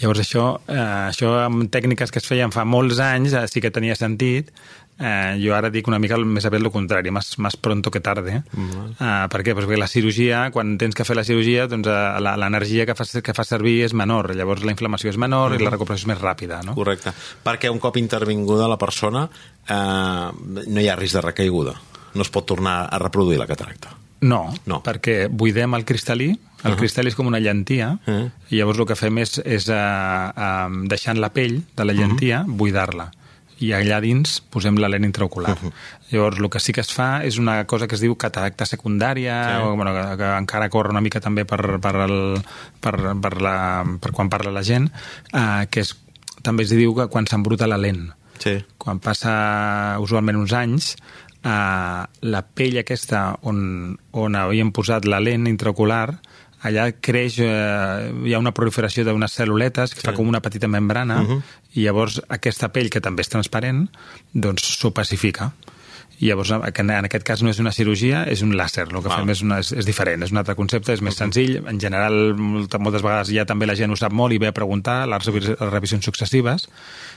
Llavors 0.00 0.20
això, 0.20 0.60
eh, 0.66 1.08
això 1.10 1.46
amb 1.46 1.70
tècniques 1.70 2.10
que 2.10 2.18
es 2.18 2.26
feien 2.26 2.50
fa 2.50 2.64
molts 2.64 2.98
anys 2.98 3.32
eh, 3.32 3.46
sí 3.46 3.60
que 3.60 3.70
tenia 3.70 3.94
sentit, 3.94 4.50
Eh, 4.94 5.40
jo 5.42 5.50
ara 5.56 5.72
dic 5.74 5.88
una 5.90 5.98
mica 5.98 6.14
més 6.22 6.44
aviat 6.46 6.62
el 6.62 6.70
contrari, 6.70 7.10
més, 7.10 7.32
més 7.42 7.56
pronto 7.58 7.90
que 7.90 8.00
tarde. 8.00 8.44
Mm 8.54 8.68
-hmm. 8.70 8.90
eh, 9.00 9.28
per 9.28 9.40
què? 9.42 9.54
Pues 9.54 9.66
perquè 9.66 9.78
la 9.78 9.88
cirurgia, 9.88 10.50
quan 10.52 10.78
tens 10.78 10.94
que 10.94 11.04
fer 11.04 11.16
la 11.16 11.24
cirurgia, 11.24 11.66
doncs 11.66 11.88
eh, 11.88 12.20
l'energia 12.20 12.86
que 12.86 12.94
fa, 12.94 13.04
que 13.20 13.34
fa 13.34 13.44
servir 13.44 13.82
és 13.84 13.92
menor, 13.92 14.34
llavors 14.36 14.62
la 14.62 14.70
inflamació 14.70 15.10
és 15.10 15.16
menor 15.16 15.50
mm 15.50 15.56
-hmm. 15.56 15.60
i 15.60 15.64
la 15.64 15.70
recuperació 15.70 16.04
és 16.04 16.14
més 16.14 16.22
ràpida. 16.22 16.64
No? 16.64 16.74
Correcte. 16.74 17.12
Perquè 17.44 17.70
un 17.70 17.80
cop 17.80 17.96
intervinguda 17.96 18.68
la 18.68 18.78
persona 18.78 19.28
eh, 19.68 20.30
no 20.66 20.80
hi 20.80 20.88
ha 20.88 20.96
risc 20.96 21.14
de 21.14 21.20
recaiguda 21.20 21.74
no 22.14 22.22
es 22.22 22.30
pot 22.30 22.46
tornar 22.46 22.88
a 22.90 22.98
reproduir 22.98 23.38
la 23.38 23.46
cataracta. 23.46 23.96
No, 24.24 24.54
no. 24.64 24.80
perquè 24.80 25.26
buidem 25.28 25.74
el 25.76 25.84
cristal·lí, 25.84 26.30
el 26.32 26.38
uh 26.38 26.70
-huh. 26.72 26.78
cristal·lí 26.80 27.08
és 27.08 27.14
com 27.14 27.26
una 27.26 27.40
llentia, 27.40 27.98
uh 28.06 28.12
-huh. 28.12 28.30
i 28.48 28.56
llavors 28.56 28.78
el 28.78 28.86
que 28.86 28.96
fem 28.96 29.18
és, 29.18 29.38
és 29.44 29.68
uh, 29.68 29.74
uh, 29.74 30.88
deixant 30.88 31.18
la 31.18 31.30
pell 31.32 31.62
de 31.76 31.84
la 31.84 31.92
llentia, 31.92 32.40
uh 32.40 32.46
-huh. 32.46 32.56
buidar-la 32.56 33.10
i 33.62 33.70
allà 33.74 34.00
dins 34.02 34.40
posem 34.50 34.76
la 34.80 34.88
lent 34.90 35.04
intraocular. 35.06 35.52
Uh 35.54 35.68
-huh. 35.68 35.72
Llavors, 36.10 36.38
el 36.38 36.50
que 36.50 36.60
sí 36.60 36.72
que 36.72 36.80
es 36.80 36.92
fa 36.92 37.24
és 37.24 37.38
una 37.38 37.64
cosa 37.66 37.86
que 37.86 37.94
es 37.94 38.00
diu 38.00 38.16
cataracta 38.16 38.64
secundària, 38.66 39.34
sí. 39.48 39.62
o, 39.62 39.76
bueno, 39.76 39.92
que, 39.92 40.16
que 40.16 40.36
encara 40.38 40.68
corre 40.68 40.90
una 40.90 41.00
mica 41.00 41.20
també 41.20 41.44
per, 41.44 41.80
per, 41.80 41.94
el, 41.96 42.42
per, 42.80 43.16
per, 43.20 43.42
la, 43.42 43.84
per 44.00 44.12
quan 44.12 44.28
parla 44.28 44.50
la 44.50 44.62
gent, 44.62 44.90
uh, 45.32 45.66
que 45.70 45.80
és, 45.80 45.96
també 46.42 46.62
es 46.64 46.70
diu 46.70 46.94
que 46.94 47.08
quan 47.08 47.26
s'embruta 47.26 47.66
la 47.66 47.78
lent. 47.78 48.12
Sí. 48.38 48.64
Quan 48.78 48.98
passa 48.98 49.96
usualment 50.00 50.36
uns 50.36 50.52
anys, 50.52 50.96
eh, 51.44 52.04
la 52.34 52.42
pell 52.54 52.80
aquesta 52.80 53.26
on, 53.42 53.98
on 54.12 54.40
havíem 54.40 54.72
posat 54.74 55.06
la 55.08 55.20
lent 55.22 55.46
intraocular, 55.50 56.08
allà 56.64 56.88
creix, 57.04 57.38
eh, 57.44 58.08
hi 58.24 58.34
ha 58.34 58.40
una 58.40 58.54
proliferació 58.56 59.04
d'unes 59.04 59.36
cèl·luletes 59.36 59.92
que 59.94 60.00
sí. 60.00 60.08
fa 60.08 60.16
com 60.16 60.28
una 60.30 60.40
petita 60.44 60.68
membrana 60.68 61.20
uh 61.20 61.28
-huh. 61.28 61.42
i 61.74 61.84
llavors 61.84 62.22
aquesta 62.28 62.72
pell, 62.72 62.90
que 62.90 63.00
també 63.00 63.22
és 63.22 63.28
transparent, 63.28 63.88
doncs 64.32 64.78
s'opacifica. 64.80 65.52
I 66.20 66.28
llavors, 66.28 66.50
en 66.50 66.90
aquest 66.90 67.24
cas 67.26 67.42
no 67.42 67.50
és 67.50 67.58
una 67.58 67.72
cirurgia, 67.72 68.24
és 68.24 68.42
un 68.42 68.54
làser. 68.54 68.86
El 68.86 69.02
que 69.02 69.08
Val. 69.08 69.18
fem 69.18 69.30
és, 69.30 69.42
una, 69.42 69.58
és, 69.58 69.72
és 69.72 69.84
diferent, 69.84 70.22
és 70.22 70.30
un 70.30 70.38
altre 70.38 70.54
concepte, 70.54 70.92
és 70.92 71.00
més 71.00 71.14
uh 71.14 71.16
-huh. 71.16 71.24
senzill. 71.24 71.66
En 71.66 71.80
general, 71.80 72.34
moltes 72.36 73.02
vegades 73.02 73.28
ja 73.28 73.44
també 73.44 73.66
la 73.66 73.74
gent 73.74 73.90
ho 73.90 73.96
sap 73.96 74.12
molt 74.12 74.32
i 74.32 74.38
ve 74.38 74.46
a 74.46 74.52
preguntar 74.52 75.08
les 75.08 75.26
revisions 75.58 76.04
successives. 76.04 76.68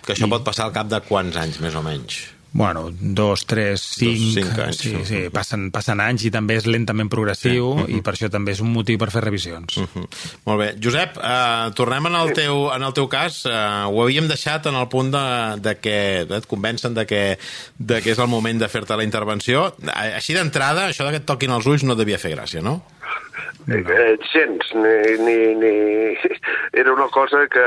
Que 0.06 0.14
això 0.14 0.26
I... 0.26 0.30
pot 0.30 0.44
passar 0.44 0.66
al 0.66 0.74
cap 0.74 0.88
de 0.88 1.00
quants 1.02 1.36
anys, 1.36 1.60
més 1.60 1.76
o 1.76 1.84
menys? 1.84 2.37
Bueno, 2.52 2.90
dos, 2.92 3.46
tres, 3.46 3.82
cinc... 3.82 4.18
Dos, 4.18 4.34
cinc 4.34 4.60
anys. 4.60 4.78
Sí, 4.82 4.94
sí, 5.06 5.20
passen, 5.34 5.68
passen 5.74 6.02
anys 6.02 6.26
i 6.28 6.32
també 6.34 6.58
és 6.58 6.68
lentament 6.70 7.10
progressiu 7.12 7.52
sí. 7.52 7.60
uh 7.60 7.82
-huh. 7.84 7.98
i 7.98 8.02
per 8.02 8.14
això 8.16 8.30
també 8.34 8.54
és 8.56 8.62
un 8.64 8.72
motiu 8.74 8.98
per 8.98 9.12
fer 9.12 9.24
revisions. 9.24 9.78
Uh 9.78 9.88
-huh. 9.94 10.08
Molt 10.46 10.60
bé. 10.60 10.76
Josep, 10.82 11.18
uh, 11.18 11.74
tornem 11.74 12.06
en 12.06 12.16
el, 12.16 12.34
teu, 12.34 12.72
en 12.74 12.84
el 12.84 12.94
teu 12.94 13.08
cas. 13.08 13.46
Uh, 13.46 13.86
ho 13.92 14.02
havíem 14.04 14.28
deixat 14.28 14.66
en 14.66 14.76
el 14.76 14.88
punt 14.88 15.12
de, 15.12 15.60
de 15.62 15.76
que 15.80 16.22
et 16.22 16.46
convencen 16.48 16.94
de 16.94 17.06
que, 17.06 17.38
de 17.78 18.02
que 18.02 18.12
és 18.12 18.20
el 18.20 18.28
moment 18.28 18.60
de 18.60 18.68
fer-te 18.68 18.96
la 18.96 19.04
intervenció. 19.04 19.76
Així 19.94 20.34
d'entrada, 20.34 20.90
això 20.90 21.06
de 21.06 21.12
que 21.12 21.18
et 21.18 21.26
toquin 21.26 21.52
els 21.52 21.66
ulls 21.66 21.84
no 21.84 21.96
devia 21.96 22.18
fer 22.18 22.36
gràcia, 22.36 22.62
no? 22.62 22.84
Eh, 23.68 24.18
gens, 24.32 24.74
ni, 24.76 25.18
ni, 25.26 25.56
ni... 25.56 26.18
Era 26.74 26.94
una 26.94 27.08
cosa 27.10 27.48
que, 27.48 27.66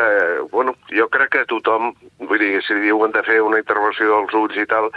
bueno, 0.50 0.74
jo 0.88 1.08
crec 1.12 1.30
que 1.34 1.44
tothom, 1.50 1.92
vull 2.24 2.40
dir, 2.40 2.62
si 2.64 2.76
diuen 2.80 3.12
de 3.12 3.22
fer 3.26 3.40
una 3.44 3.60
intervenció 3.60 4.08
dels 4.08 4.36
ulls 4.38 4.56
i 4.56 4.64
tal, 4.70 4.88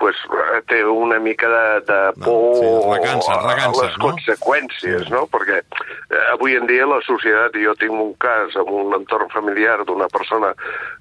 pues, 0.00 0.20
eh, 0.36 0.60
té 0.68 0.82
una 0.84 1.18
mica 1.18 1.48
de, 1.48 1.64
de 1.88 2.00
por 2.24 2.58
sí, 2.58 2.68
recança, 2.92 3.38
recança, 3.46 3.84
a 3.84 3.88
les 3.88 3.98
no? 3.98 4.04
conseqüències, 4.10 5.06
sí. 5.08 5.14
no? 5.14 5.26
Perquè 5.32 5.60
eh, 5.60 6.24
avui 6.34 6.56
en 6.58 6.68
dia 6.70 6.88
la 6.88 7.00
societat, 7.08 7.56
jo 7.60 7.76
tinc 7.80 7.96
un 7.96 8.14
cas 8.20 8.56
amb 8.60 8.72
un 8.82 8.96
entorn 9.00 9.32
familiar 9.32 9.80
d'una 9.84 10.08
persona 10.12 10.54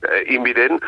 eh, 0.07 0.23
invident 0.35 0.79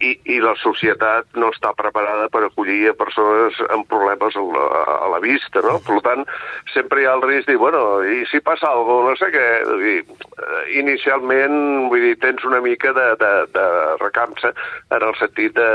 i, 0.00 0.12
i 0.34 0.38
la 0.42 0.54
societat 0.60 1.28
no 1.40 1.50
està 1.54 1.72
preparada 1.76 2.28
per 2.32 2.44
acollir 2.46 2.90
a 2.90 2.96
persones 2.98 3.58
amb 3.70 3.88
problemes 3.90 4.36
a 4.36 4.44
la, 4.44 4.66
a 5.06 5.10
la 5.14 5.20
vista, 5.24 5.62
no? 5.64 5.78
Per 5.86 6.00
tant, 6.04 6.26
sempre 6.74 7.02
hi 7.02 7.08
ha 7.08 7.16
el 7.16 7.24
risc 7.24 7.48
de 7.48 7.54
dir, 7.54 7.60
bueno, 7.62 7.82
i 8.04 8.24
si 8.30 8.42
passa 8.44 8.70
alguna 8.70 9.14
cosa, 9.14 9.16
no 9.16 9.16
sé 9.20 9.32
què... 9.34 9.48
Dir, 9.86 9.98
eh, 10.36 10.62
inicialment, 10.80 11.58
vull 11.90 12.02
dir, 12.02 12.14
tens 12.22 12.44
una 12.48 12.60
mica 12.64 12.92
de, 12.96 13.10
de, 13.20 13.32
de 13.54 13.66
recamsa 14.02 14.52
en 14.90 15.04
el 15.04 15.14
sentit 15.20 15.54
de, 15.56 15.70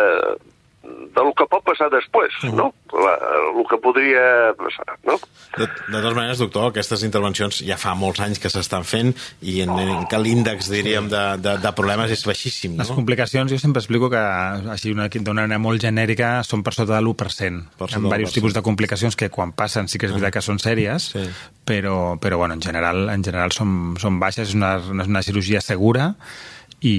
del 1.15 1.32
que 1.38 1.46
pot 1.50 1.63
passar 1.65 1.89
després, 1.91 2.34
uh 2.44 2.50
-huh. 2.50 2.56
no? 2.56 2.74
La, 2.91 3.13
el 3.56 3.65
que 3.70 3.77
podria 3.77 4.53
passar, 4.58 4.98
no? 5.08 5.15
De, 5.58 5.65
de 5.65 6.01
totes 6.01 6.15
maneres, 6.15 6.39
doctor, 6.39 6.70
aquestes 6.70 7.03
intervencions 7.03 7.62
ja 7.68 7.77
fa 7.77 7.94
molts 7.96 8.20
anys 8.20 8.39
que 8.39 8.50
s'estan 8.50 8.84
fent 8.84 9.13
i 9.41 9.62
en, 9.62 9.72
en 9.80 10.08
que 10.08 10.20
l'índex, 10.20 10.70
diríem, 10.70 11.10
de, 11.10 11.24
de, 11.38 11.58
de 11.58 11.72
problemes 11.75 12.12
és 12.12 12.25
baixíssim, 12.25 12.75
no? 12.75 12.84
Les 12.84 12.91
complicacions, 12.91 13.51
jo 13.51 13.60
sempre 13.60 13.80
explico 13.80 14.10
que, 14.10 14.18
així 14.72 14.94
d'una 14.94 15.10
manera 15.34 15.60
molt 15.60 15.82
genèrica, 15.82 16.44
són 16.44 16.63
per 16.63 16.74
sota 16.74 16.96
de 16.96 17.01
l'1%. 17.01 17.63
Per 17.77 17.89
sota 17.89 18.08
ha 18.08 18.18
diversos 18.18 18.34
tipus 18.34 18.53
de 18.53 18.62
complicacions 18.62 19.15
que 19.15 19.30
quan 19.30 19.51
passen 19.51 19.88
sí 19.88 19.98
que 19.98 20.08
és 20.08 20.12
veritat 20.12 20.34
que 20.34 20.41
són 20.41 20.60
sèries, 20.60 21.12
sí. 21.12 21.27
però, 21.65 22.18
però 22.20 22.38
bueno, 22.38 22.53
en 22.53 22.62
general, 22.62 23.10
en 23.10 23.24
general 23.24 23.51
són, 23.51 23.96
són 24.00 24.20
baixes, 24.20 24.50
és 24.50 24.56
una, 24.56 24.77
és 24.77 25.08
una 25.08 25.22
cirurgia 25.22 25.62
segura, 25.62 26.15
i, 26.88 26.95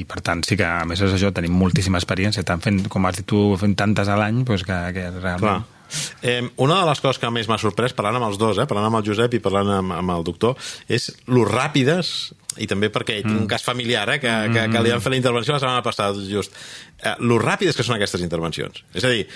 i 0.00 0.02
per 0.08 0.22
tant 0.24 0.42
sí 0.46 0.56
que 0.58 0.66
a 0.66 0.82
més 0.88 1.02
és 1.04 1.14
això, 1.14 1.30
tenim 1.34 1.54
moltíssima 1.54 2.00
experiència 2.00 2.42
tant 2.46 2.62
fent, 2.62 2.82
com 2.90 3.06
has 3.06 3.20
dit 3.20 3.28
tu, 3.28 3.52
fent 3.60 3.76
tantes 3.78 4.10
a 4.10 4.18
l'any 4.18 4.42
doncs 4.48 4.66
que, 4.66 4.80
que 4.96 5.06
realment... 5.20 5.62
Clar. 5.62 5.78
Eh, 6.24 6.40
una 6.64 6.78
de 6.80 6.86
les 6.88 7.02
coses 7.04 7.20
que 7.20 7.28
més 7.28 7.50
m'ha 7.50 7.58
sorprès, 7.60 7.92
parlant 7.92 8.16
amb 8.16 8.30
els 8.30 8.38
dos, 8.40 8.58
eh, 8.58 8.66
parlant 8.68 8.88
amb 8.88 8.98
el 9.02 9.04
Josep 9.10 9.36
i 9.36 9.42
parlant 9.44 9.74
amb, 9.76 9.92
amb 9.98 10.14
el 10.14 10.24
doctor, 10.24 10.56
és 10.88 11.10
lo 11.28 11.44
ràpides 11.44 12.32
i 12.60 12.68
també 12.68 12.88
perquè 12.92 13.18
mm. 13.18 13.26
tinc 13.26 13.36
un 13.36 13.44
mm. 13.44 13.50
cas 13.50 13.64
familiar 13.64 14.06
eh, 14.14 14.18
que, 14.22 14.32
que, 14.52 14.64
que 14.72 14.84
li 14.84 14.94
van 14.94 15.04
fer 15.04 15.12
la 15.14 15.20
intervenció 15.20 15.54
la 15.54 15.60
setmana 15.62 15.84
passada 15.84 16.24
just, 16.28 16.56
eh, 17.00 17.14
lo 17.20 17.38
ràpides 17.40 17.78
que 17.78 17.86
són 17.86 17.98
aquestes 17.98 18.24
intervencions 18.24 18.82
és 18.96 19.06
a 19.06 19.12
dir, 19.12 19.26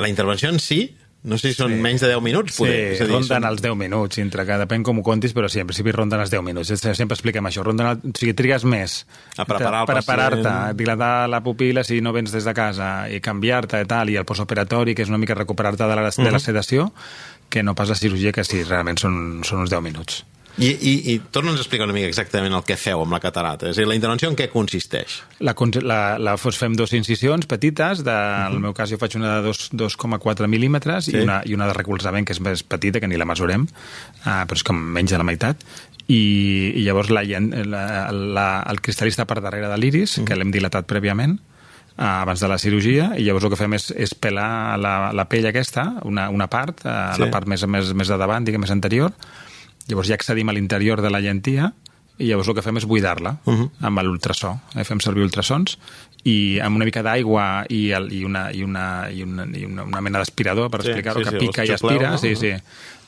la 0.00 0.10
intervenció 0.10 0.50
en 0.52 0.60
si 0.62 0.82
no 1.24 1.36
sé 1.38 1.50
si 1.50 1.58
són 1.58 1.72
sí. 1.74 1.78
menys 1.82 2.02
de 2.04 2.10
10 2.12 2.22
minuts, 2.22 2.54
poder. 2.60 2.94
Sí, 2.94 3.02
dir, 3.02 3.08
ronden 3.10 3.42
són... 3.42 3.46
els 3.48 3.62
10 3.64 3.74
minuts, 3.80 4.20
entre 4.22 4.44
que 4.46 4.58
depèn 4.60 4.84
com 4.86 5.00
ho 5.00 5.04
contis, 5.06 5.34
però 5.34 5.50
sí, 5.50 5.58
en 5.62 5.66
principi 5.66 5.94
ronden 5.94 6.22
els 6.22 6.30
10 6.30 6.44
minuts. 6.46 6.70
Sempre 6.78 7.16
expliquem 7.16 7.50
això, 7.50 7.64
ronden 7.66 7.90
el... 7.90 7.98
o 7.98 8.14
sigui, 8.14 8.36
trigues 8.38 8.64
més 8.68 9.00
a 9.36 9.46
preparar 9.48 9.82
el 9.82 9.90
preparar-te, 9.90 10.54
dilatar 10.78 11.12
la 11.32 11.42
pupila 11.42 11.82
si 11.82 11.98
no 12.04 12.14
vens 12.14 12.34
des 12.34 12.46
de 12.46 12.54
casa 12.54 12.92
i 13.10 13.18
canviar-te 13.24 13.82
i 13.82 13.90
tal, 13.90 14.14
i 14.14 14.18
el 14.20 14.28
postoperatori, 14.28 14.94
que 14.94 15.06
és 15.06 15.12
una 15.12 15.18
mica 15.18 15.36
recuperar-te 15.38 15.90
de, 15.90 15.98
la, 15.98 16.08
de 16.14 16.32
la 16.34 16.42
sedació, 16.42 16.92
que 17.50 17.66
no 17.66 17.74
pas 17.74 17.90
la 17.90 17.98
cirurgia, 17.98 18.32
que 18.32 18.46
sí, 18.46 18.62
realment 18.62 19.02
són, 19.02 19.18
són 19.42 19.66
uns 19.66 19.74
10 19.74 19.84
minuts. 19.90 20.22
I, 20.58 20.68
i, 20.74 20.92
i 21.12 21.14
torna'ns 21.30 21.60
a 21.60 21.62
explicar 21.62 21.86
una 21.86 21.94
mica 21.94 22.08
exactament 22.10 22.54
el 22.56 22.64
que 22.66 22.74
feu 22.78 23.04
amb 23.04 23.14
la 23.14 23.20
catarata. 23.22 23.68
És 23.70 23.78
a 23.78 23.82
dir, 23.82 23.88
la 23.90 23.94
intervenció 23.98 24.30
en 24.30 24.36
què 24.38 24.48
consisteix? 24.50 25.20
La, 25.38 25.54
la, 25.86 26.00
la 26.18 26.34
fem 26.38 26.74
dos 26.78 26.94
incisions 26.98 27.46
petites, 27.46 28.02
de, 28.02 28.10
uh 28.10 28.14
-huh. 28.14 28.46
en 28.48 28.56
el 28.56 28.60
meu 28.66 28.74
cas 28.74 28.90
jo 28.90 28.98
faig 28.98 29.14
una 29.16 29.40
de 29.40 29.48
2,4 29.48 30.48
mil·límetres 30.48 31.04
sí. 31.04 31.16
i, 31.16 31.22
una, 31.22 31.42
i 31.44 31.54
una 31.54 31.66
de 31.66 31.74
recolzament 31.74 32.26
que 32.26 32.32
és 32.32 32.40
més 32.40 32.62
petita, 32.62 33.00
que 33.00 33.08
ni 33.08 33.16
la 33.16 33.24
mesurem, 33.24 33.62
uh, 33.62 34.44
però 34.46 34.54
és 34.54 34.62
com 34.64 34.76
menys 34.76 35.10
de 35.10 35.18
la 35.18 35.24
meitat, 35.24 35.56
i, 36.08 36.72
i 36.74 36.82
llavors 36.82 37.10
la, 37.10 37.22
la, 37.22 38.10
la, 38.12 38.64
el 38.68 38.80
cristall 38.80 39.08
està 39.08 39.26
per 39.26 39.40
darrere 39.40 39.68
de 39.68 39.76
l'iris, 39.76 40.18
uh 40.18 40.22
-huh. 40.22 40.26
que 40.26 40.36
l'hem 40.36 40.50
dilatat 40.50 40.86
prèviament, 40.86 41.38
uh, 41.98 42.22
abans 42.22 42.40
de 42.40 42.48
la 42.48 42.58
cirurgia 42.58 43.12
i 43.16 43.22
llavors 43.22 43.44
el 43.44 43.50
que 43.50 43.56
fem 43.56 43.74
és, 43.74 43.90
és 43.96 44.14
pelar 44.14 44.78
la, 44.78 45.12
la 45.12 45.28
pell 45.28 45.46
aquesta, 45.46 46.00
una, 46.02 46.30
una 46.30 46.48
part, 46.48 46.80
uh, 46.84 47.14
sí. 47.14 47.20
la 47.20 47.30
part 47.30 47.46
més, 47.46 47.64
més, 47.66 47.92
més 47.92 48.08
de 48.08 48.16
davant, 48.16 48.44
diguem, 48.44 48.60
més 48.60 48.70
anterior, 48.70 49.12
Llavors 49.88 50.10
ja 50.10 50.18
accedim 50.18 50.48
a 50.48 50.54
l'interior 50.56 51.02
de 51.02 51.10
la 51.10 51.20
llentia 51.24 51.72
i 52.18 52.28
llavors 52.28 52.50
el 52.50 52.56
que 52.58 52.64
fem 52.66 52.76
és 52.80 52.86
buidar-la 52.88 53.36
uh 53.44 53.54
-huh. 53.54 53.70
amb 53.80 54.02
l'ultrasó. 54.02 54.58
Eh? 54.74 54.84
Fem 54.84 55.00
servir 55.00 55.22
ultrasons 55.22 55.78
i 56.24 56.58
amb 56.60 56.76
una 56.76 56.84
mica 56.84 57.02
d'aigua 57.02 57.64
i, 57.68 57.90
el, 57.92 58.12
i, 58.12 58.24
una, 58.24 58.50
i, 58.52 58.62
una, 58.62 59.08
i, 59.10 59.22
una, 59.22 59.46
i 59.54 59.64
una, 59.64 59.84
una 59.84 60.00
mena 60.00 60.18
d'aspirador, 60.18 60.70
per 60.70 60.82
sí, 60.82 60.88
explicar-ho, 60.88 61.20
sí, 61.20 61.24
que 61.24 61.30
sí, 61.30 61.46
pica 61.46 61.64
i 61.64 61.70
aspira. 61.70 62.10
No? 62.10 62.18
Sí, 62.18 62.34
sí. 62.36 62.52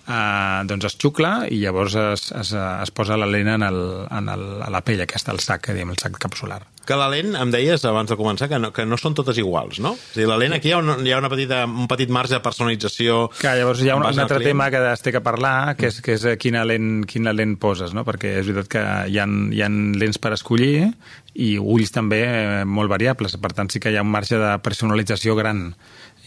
eh, 0.08 0.60
doncs 0.64 0.84
es 0.84 0.96
xucla 0.96 1.46
i 1.50 1.60
llavors 1.60 1.94
es, 1.94 2.32
es, 2.32 2.52
es 2.52 2.90
posa 2.90 3.16
la 3.16 3.26
lent 3.26 3.49
en, 3.49 3.62
el, 3.62 4.06
en 4.10 4.28
el, 4.28 4.62
a 4.62 4.70
la 4.70 4.80
pell 4.80 5.00
aquesta, 5.00 5.32
el 5.32 5.40
sac, 5.40 5.66
que 5.66 5.75
diem, 5.75 5.90
el 5.90 5.99
sac 5.99 6.16
capsular. 6.18 6.62
Que 6.88 6.96
la 6.96 7.10
lent, 7.12 7.34
em 7.38 7.50
deies 7.52 7.82
abans 7.87 8.08
de 8.10 8.16
començar, 8.18 8.49
que 8.50 8.58
no, 8.58 8.70
que 8.75 8.87
no 8.88 8.96
són 8.99 9.14
totes 9.14 9.38
iguals, 9.38 9.78
no? 9.84 9.92
És 9.94 10.16
a 10.16 10.20
dir, 10.22 10.28
la 10.30 10.38
lent 10.40 10.56
aquí 10.56 10.70
hi 10.70 10.75
ha, 10.75 10.80
una, 10.82 10.96
hi 11.04 11.12
ha 11.12 11.20
una 11.20 11.30
petita, 11.30 11.62
un 11.68 11.87
petit 11.90 12.10
marge 12.10 12.34
de 12.34 12.40
personalització... 12.44 13.20
Que 13.38 13.52
llavors 13.60 13.82
hi 13.84 13.92
ha 13.92 13.99
un, 13.99 14.04
un 14.06 14.08
al 14.10 14.22
altre 14.25 14.40
tema 14.42 14.70
que 14.72 14.80
es 14.90 15.04
té 15.04 15.12
que 15.14 15.22
parlar, 15.25 15.76
que 15.78 15.90
és, 15.92 16.00
que 16.04 16.16
és 16.16 16.26
eh, 16.26 16.37
quina, 16.40 16.64
lent, 16.66 17.04
quina 17.10 17.34
lent 17.37 17.58
poses, 17.62 17.94
no? 17.96 18.04
perquè 18.08 18.38
és 18.40 18.49
veritat 18.49 18.72
que 18.75 18.84
hi 19.12 19.20
ha, 19.20 19.28
hi 19.28 19.62
ha 19.62 19.70
lents 19.70 20.18
per 20.18 20.34
escollir 20.34 20.90
i 21.37 21.52
ulls 21.60 21.92
també 21.94 22.25
eh, 22.26 22.62
molt 22.66 22.90
variables, 22.90 23.37
per 23.40 23.52
tant 23.56 23.70
sí 23.70 23.82
que 23.82 23.92
hi 23.92 24.00
ha 24.00 24.06
un 24.06 24.10
marge 24.10 24.40
de 24.40 24.54
personalització 24.64 25.37
gran. 25.38 25.68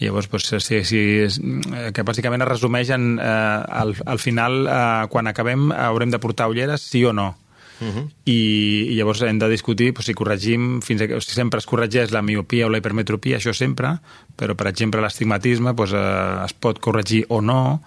Llavors, 0.00 0.26
doncs, 0.30 0.64
sí, 0.64 0.80
sí, 0.82 1.00
que 1.94 2.02
bàsicament 2.06 2.42
es 2.42 2.50
resumeix 2.50 2.90
en, 2.94 3.14
eh, 3.22 3.28
al, 3.82 3.94
al 4.06 4.18
final, 4.18 4.64
eh, 4.66 5.06
quan 5.10 5.30
acabem, 5.30 5.70
haurem 5.72 6.10
de 6.10 6.18
portar 6.22 6.48
ulleres, 6.50 6.82
sí 6.82 7.04
o 7.04 7.12
no. 7.14 7.34
Uh 7.80 7.86
-huh. 7.88 8.08
I, 8.24 8.88
i 8.90 8.94
llavors 8.96 9.22
hem 9.22 9.38
de 9.38 9.48
discutir 9.48 9.92
doncs, 9.92 10.06
si 10.06 10.14
corregim, 10.14 10.80
fins 10.80 11.02
a, 11.02 11.04
o 11.16 11.20
si 11.20 11.32
sempre 11.32 11.58
es 11.58 11.66
corregeix 11.66 12.10
la 12.12 12.22
miopia 12.22 12.66
o 12.66 12.68
la 12.70 12.78
hipermetropia, 12.78 13.38
això 13.38 13.52
sempre, 13.52 13.98
però, 14.36 14.54
per 14.54 14.66
exemple, 14.68 15.00
l'estigmatisme 15.00 15.74
doncs, 15.74 15.92
eh, 15.92 16.44
es 16.44 16.52
pot 16.52 16.78
corregir 16.78 17.24
o 17.28 17.40
no, 17.40 17.80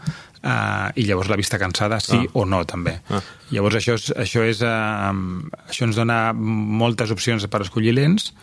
eh, 0.44 0.92
i 0.96 1.06
llavors 1.06 1.30
la 1.30 1.36
vista 1.36 1.58
cansada 1.58 2.00
sí 2.00 2.18
Ah. 2.18 2.30
o 2.34 2.46
no, 2.46 2.66
també. 2.66 3.00
Ah. 3.10 3.22
Llavors 3.52 3.76
això, 3.76 3.94
és, 3.94 4.12
això, 4.16 4.44
és, 4.44 4.62
eh, 4.62 4.66
això 4.66 5.84
ens 5.84 5.96
dona 5.96 6.34
moltes 6.34 7.12
opcions 7.12 7.46
per 7.48 7.62
escollir 7.62 7.94
lents, 7.94 8.34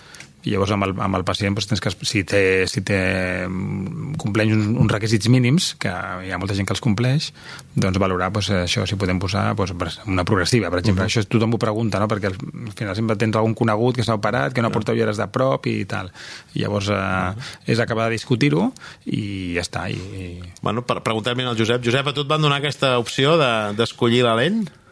i 0.45 0.55
llavors 0.55 0.75
amb 0.77 0.89
el, 0.89 0.95
amb 1.01 1.21
el 1.21 1.25
pacient 1.25 1.55
doncs, 1.57 1.69
tens 1.71 1.81
que, 1.81 1.93
si 2.05 2.25
té, 2.29 2.43
si 2.71 2.85
té 2.87 3.01
mm, 3.49 4.17
compleix 4.21 4.53
uns, 4.55 4.71
uns 4.85 4.93
requisits 4.93 5.29
mínims, 5.33 5.75
que 5.81 5.91
hi 5.91 6.33
ha 6.33 6.41
molta 6.41 6.55
gent 6.55 6.69
que 6.69 6.77
els 6.77 6.85
compleix, 6.85 7.33
doncs 7.75 7.99
valorar 7.99 8.31
doncs, 8.35 8.51
això, 8.65 8.87
si 8.87 8.99
podem 9.01 9.19
posar 9.23 9.51
doncs, 9.57 10.01
una 10.07 10.25
progressiva, 10.25 10.71
per 10.71 10.81
exemple. 10.81 11.05
Uh 11.05 11.09
-huh. 11.09 11.23
Això 11.25 11.29
tothom 11.29 11.55
ho 11.55 11.59
pregunta, 11.59 11.99
no? 11.99 12.09
perquè 12.09 12.27
al 12.27 12.37
al 12.65 12.73
final 12.73 12.97
sempre 12.97 13.17
tens 13.17 13.37
algun 13.37 13.55
conegut 13.55 13.97
que 13.97 14.05
s'ha 14.07 14.17
operat, 14.19 14.53
que 14.55 14.63
no 14.63 14.71
porta 14.75 14.95
ulleres 14.95 15.19
de 15.21 15.27
prop 15.33 15.67
i 15.71 15.85
tal. 15.89 16.11
I 16.55 16.65
llavors 16.65 16.91
eh, 16.93 17.73
és 17.73 17.83
acabar 17.83 18.09
de 18.09 18.19
discutir-ho 18.19 18.71
i 19.07 19.55
ja 19.57 19.65
està. 19.65 19.89
I, 19.91 19.99
i... 19.99 20.31
Bueno, 20.63 20.85
per 20.87 21.01
preguntar-me 21.07 21.47
al 21.49 21.59
Josep. 21.59 21.85
Josep, 21.85 22.09
a 22.11 22.17
tu 22.17 22.25
et 22.25 22.31
van 22.31 22.43
donar 22.43 22.61
aquesta 22.63 22.97
opció 22.99 23.37
de- 23.41 23.75
d'escollir 23.79 24.23
de, 24.23 24.29
la 24.29 24.37
lent? 24.41 24.84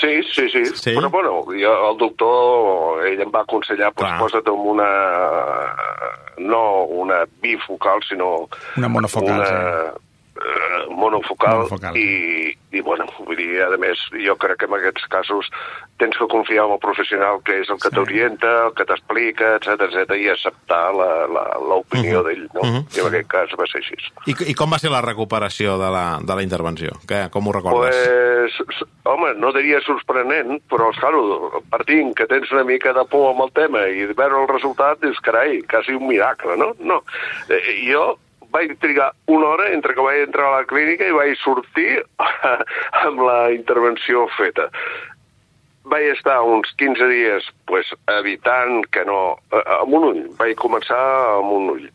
Sí, 0.00 0.22
sí, 0.32 0.48
sí, 0.50 0.64
Sí? 0.74 0.94
Però, 0.94 1.10
bueno, 1.10 1.44
jo, 1.46 1.72
el 1.90 1.98
doctor, 2.00 3.04
ell 3.06 3.20
em 3.20 3.32
va 3.34 3.42
aconsellar, 3.44 3.92
doncs, 3.96 4.18
posa't 4.20 4.48
amb 4.48 4.70
una... 4.74 4.90
No 6.40 6.84
una 7.02 7.24
bifocal, 7.42 8.00
sinó... 8.08 8.48
Una 8.80 8.88
monofocal, 8.88 9.42
una, 9.42 9.50
sí. 9.50 10.09
Eh, 10.40 10.86
monofocal, 10.90 11.56
Monofocal, 11.58 11.96
i, 11.96 12.56
i, 12.72 12.80
bueno, 12.80 13.04
vull 13.18 13.36
dir, 13.36 13.62
a 13.62 13.68
més, 13.76 13.98
jo 14.24 14.36
crec 14.40 14.58
que 14.58 14.66
en 14.66 14.74
aquests 14.78 15.06
casos 15.12 15.48
tens 15.98 16.16
que 16.16 16.26
confiar 16.32 16.64
en 16.66 16.72
el 16.72 16.78
professional 16.80 17.42
que 17.44 17.60
és 17.60 17.68
el 17.70 17.76
que 17.82 17.88
Sí. 17.90 17.94
t'orienta, 17.94 18.66
el 18.68 18.74
que 18.74 18.84
t'explica, 18.84 19.56
etc 19.56 19.80
etc 19.88 20.14
i 20.16 20.28
acceptar 20.28 20.94
la- 20.94 21.26
la- 21.28 21.58
l'opinió 21.60 22.22
Mhm. 22.22 22.26
d'ell, 22.26 22.48
no? 22.54 22.62
Mhm. 22.62 22.86
I 22.96 23.00
en 23.00 23.06
aquest 23.06 23.28
cas 23.28 23.50
va 23.58 23.66
ser 23.66 23.82
així. 23.82 23.94
I, 24.26 24.34
I 24.50 24.54
com 24.54 24.72
va 24.72 24.78
ser 24.78 24.90
la 24.90 25.02
recuperació 25.02 25.76
de 25.78 25.90
la, 25.90 26.18
de 26.22 26.34
la 26.34 26.42
intervenció? 26.42 26.90
Que, 27.06 27.28
com 27.30 27.46
ho 27.48 27.52
recordes? 27.52 27.94
Pues, 27.96 28.84
home, 29.04 29.34
no 29.36 29.52
diria 29.52 29.80
sorprenent, 29.82 30.62
però, 30.70 30.90
claro, 30.98 31.62
partint 31.70 32.14
que 32.14 32.26
tens 32.26 32.50
una 32.52 32.64
mica 32.64 32.92
de 32.92 33.04
por 33.04 33.30
amb 33.34 33.42
el 33.42 33.52
tema 33.52 33.86
i 33.88 34.06
veure 34.06 34.40
el 34.42 34.48
resultat, 34.48 35.00
dius, 35.00 35.20
carai, 35.20 35.62
quasi 35.62 35.92
un 35.92 36.06
miracle, 36.06 36.56
no? 36.56 36.74
No. 36.78 37.02
Eh, 37.48 37.82
jo 37.92 38.18
vaig 38.50 38.74
trigar 38.80 39.12
una 39.26 39.46
hora 39.54 39.70
entre 39.74 39.94
que 39.94 40.04
vaig 40.04 40.24
entrar 40.24 40.48
a 40.48 40.56
la 40.58 40.66
clínica 40.66 41.06
i 41.06 41.14
vaig 41.14 41.38
sortir 41.40 42.02
amb 43.04 43.22
la 43.26 43.38
intervenció 43.54 44.26
feta. 44.36 44.68
Vaig 45.90 46.10
estar 46.12 46.36
uns 46.44 46.68
15 46.78 47.06
dies 47.08 47.46
pues, 47.66 47.88
evitant 48.18 48.84
que 48.92 49.04
no... 49.08 49.38
Eh, 49.50 49.62
amb 49.80 49.96
un 49.96 50.04
ull, 50.10 50.20
vaig 50.38 50.58
començar 50.60 51.00
amb 51.38 51.54
un 51.56 51.70
ull, 51.72 51.86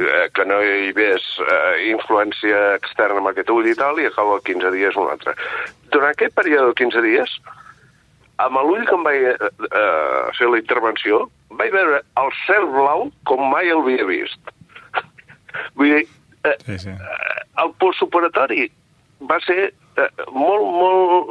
eh, 0.00 0.24
que 0.34 0.46
no 0.48 0.62
hi 0.64 0.88
hagués 0.88 1.26
eh, 1.44 1.90
influència 1.90 2.62
externa 2.78 3.20
amb 3.20 3.30
aquest 3.30 3.52
ull 3.52 3.68
i 3.68 3.76
tal, 3.78 4.00
i 4.00 4.08
acabo 4.08 4.40
15 4.48 4.72
dies 4.74 4.96
un 4.96 5.12
altre. 5.12 5.36
Durant 5.92 6.14
aquest 6.14 6.34
període 6.38 6.72
de 6.72 6.80
15 6.80 7.04
dies, 7.04 7.36
amb 8.42 8.58
l'ull 8.64 8.88
que 8.88 8.96
em 8.96 9.06
vaig 9.06 9.28
eh, 9.30 9.52
eh, 9.68 10.24
fer 10.38 10.50
la 10.50 10.58
intervenció, 10.62 11.24
vaig 11.60 11.70
veure 11.74 12.00
el 12.24 12.34
cel 12.46 12.66
blau 12.72 13.08
com 13.28 13.44
mai 13.52 13.70
el 13.70 13.84
havia 13.84 14.08
vist. 14.08 14.53
Vull 15.74 15.94
dir, 15.94 16.06
eh, 16.44 16.56
Sí, 16.66 16.78
sí. 16.78 16.90
eh, 16.90 17.42
el 17.64 17.72
postoperatori 17.78 18.70
va 19.30 19.38
ser 19.46 19.72
eh, 19.96 20.08
molt, 20.32 20.64
molt, 20.74 21.28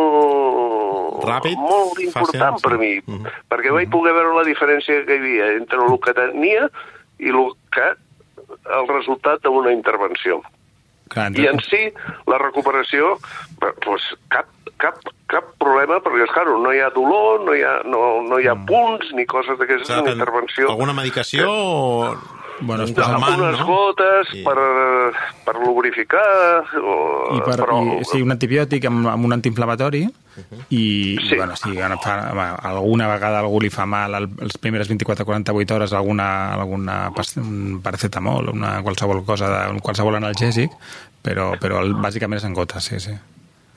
molt... 0.00 1.24
Ràpid, 1.24 1.56
Molt 1.60 1.98
important 2.00 2.56
fàcil, 2.56 2.62
per 2.64 2.72
sí. 2.72 2.78
mi, 2.80 2.92
Mhm. 3.06 3.26
perquè 3.50 3.72
vaig 3.74 3.90
poder 3.92 4.12
veure 4.16 4.34
la 4.38 4.44
diferència 4.48 5.04
que 5.06 5.14
hi 5.16 5.18
havia 5.20 5.52
entre 5.56 5.78
el 5.84 5.98
que 6.00 6.14
tenia 6.16 6.70
i 7.18 7.28
el 7.28 7.52
que 7.70 7.88
el 8.78 8.88
resultat 8.88 9.42
d'una 9.42 9.72
intervenció. 9.72 10.40
Clar, 11.08 11.32
I 11.38 11.46
en 11.48 11.58
si, 11.60 11.92
la 12.26 12.38
recuperació, 12.38 13.16
eh, 13.62 13.72
pues, 13.84 14.02
cap, 14.28 14.46
cap, 14.78 14.94
cap 15.26 15.44
problema, 15.58 15.98
perquè, 16.00 16.22
és 16.24 16.30
clar, 16.30 16.46
no 16.46 16.72
hi 16.72 16.78
ha 16.80 16.90
dolor, 16.90 17.40
no 17.44 17.54
hi 17.54 17.62
ha, 17.62 17.80
no, 17.84 18.22
no 18.22 18.38
hi 18.38 18.46
ha 18.46 18.54
punts 18.54 19.10
ni 19.12 19.26
coses 19.26 19.58
d'aquestes, 19.58 20.02
que 20.04 20.10
intervenció. 20.12 20.70
Alguna 20.70 20.92
medicació 20.92 21.48
o... 21.50 22.14
Bueno, 22.60 22.84
es 22.84 22.92
posa 22.92 23.12
calmant, 23.12 23.40
unes 23.40 23.58
no? 23.60 23.66
gotes 23.66 24.28
I- 24.34 24.42
per, 24.44 24.56
per 25.44 25.54
lubrificar, 25.64 26.64
o, 26.82 27.36
I 27.36 27.40
per, 27.40 27.56
però... 27.62 27.78
i, 28.00 28.04
sí, 28.04 28.20
un 28.22 28.30
antibiòtic 28.32 28.84
amb, 28.86 29.06
amb 29.08 29.24
un 29.24 29.32
antiinflamatori 29.32 30.02
i, 30.04 30.08
Sí. 31.18 31.34
i 31.34 31.36
bueno, 31.36 31.56
sí, 31.56 31.74
fa, 32.02 32.14
va, 32.32 32.54
alguna 32.70 33.08
vegada 33.08 33.40
algú 33.40 33.60
li 33.60 33.68
fa 33.70 33.84
mal 33.86 34.14
el, 34.14 34.28
les 34.40 34.56
primeres 34.58 34.88
24-48 34.90 35.74
hores 35.74 35.92
alguna, 35.92 36.54
alguna 36.54 37.10
un 37.36 37.80
paracetamol 37.82 38.48
una 38.54 38.80
qualsevol 38.82 39.24
cosa, 39.24 39.48
de, 39.50 39.70
un 39.74 39.80
qualsevol 39.80 40.16
analgèsic 40.20 40.70
però, 41.22 41.50
però 41.60 41.80
el, 41.82 41.94
bàsicament 42.00 42.38
és 42.38 42.44
en 42.48 42.54
gotes, 42.54 42.84
sí, 42.84 43.00
sí. 43.00 43.12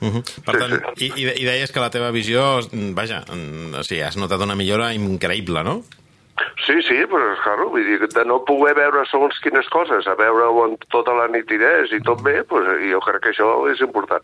Uh 0.04 0.08
-huh. 0.12 0.24
Per 0.46 0.56
Sí, 0.56 0.60
tant, 0.60 0.74
i, 0.98 1.12
i 1.16 1.26
de- 1.26 1.36
i 1.40 1.46
deies 1.46 1.72
que 1.72 1.80
la 1.80 1.90
teva 1.90 2.12
visió, 2.12 2.60
mm, 2.72 2.94
vaja, 2.94 3.24
mm, 3.28 3.74
o 3.80 3.84
sigui, 3.84 4.02
has 4.02 4.16
notat 4.18 4.40
una 4.42 4.56
millora 4.56 4.94
increïble, 4.94 5.64
no? 5.64 5.82
Sí, 6.64 6.78
sí, 6.88 6.96
però, 7.12 7.34
claro, 7.44 7.66
vull 7.74 7.84
dir, 7.84 7.98
de 8.08 8.24
no 8.24 8.38
poder 8.48 8.78
veure 8.78 9.02
segons 9.10 9.36
quines 9.44 9.68
coses, 9.74 10.08
a 10.08 10.14
veure-ho 10.16 10.62
amb 10.64 10.86
tota 10.94 11.12
la 11.18 11.26
nitidesa 11.28 11.98
i 11.98 12.04
tot 12.08 12.22
bé, 12.24 12.38
pues, 12.48 12.70
jo 12.88 13.02
crec 13.04 13.20
que 13.26 13.34
això 13.34 13.50
és 13.72 13.84
important. 13.84 14.24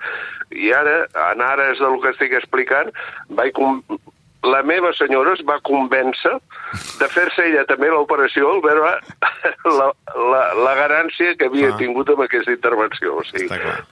I 0.55 0.71
ara, 0.71 1.01
en 1.33 1.43
ares 1.43 1.83
del 1.83 1.99
que 1.99 2.13
estic 2.15 2.37
explicant, 2.39 2.93
vaig 3.35 3.51
com... 3.59 3.81
la 4.47 4.61
meva 4.63 4.93
senyora 4.95 5.33
es 5.35 5.41
va 5.43 5.57
convèncer 5.67 6.31
de 6.99 7.07
fer-se 7.11 7.43
ella 7.49 7.65
també 7.67 7.89
l'operació 7.91 8.53
al 8.53 8.61
veure 8.63 8.93
la, 9.79 9.89
la, 10.15 10.43
la 10.63 10.73
garància 10.79 11.35
que 11.35 11.49
havia 11.49 11.73
Ah. 11.73 11.77
tingut 11.77 12.09
amb 12.13 12.21
aquesta 12.23 12.51
intervenció. 12.55 13.17
O 13.19 13.23
sigui, 13.27 13.49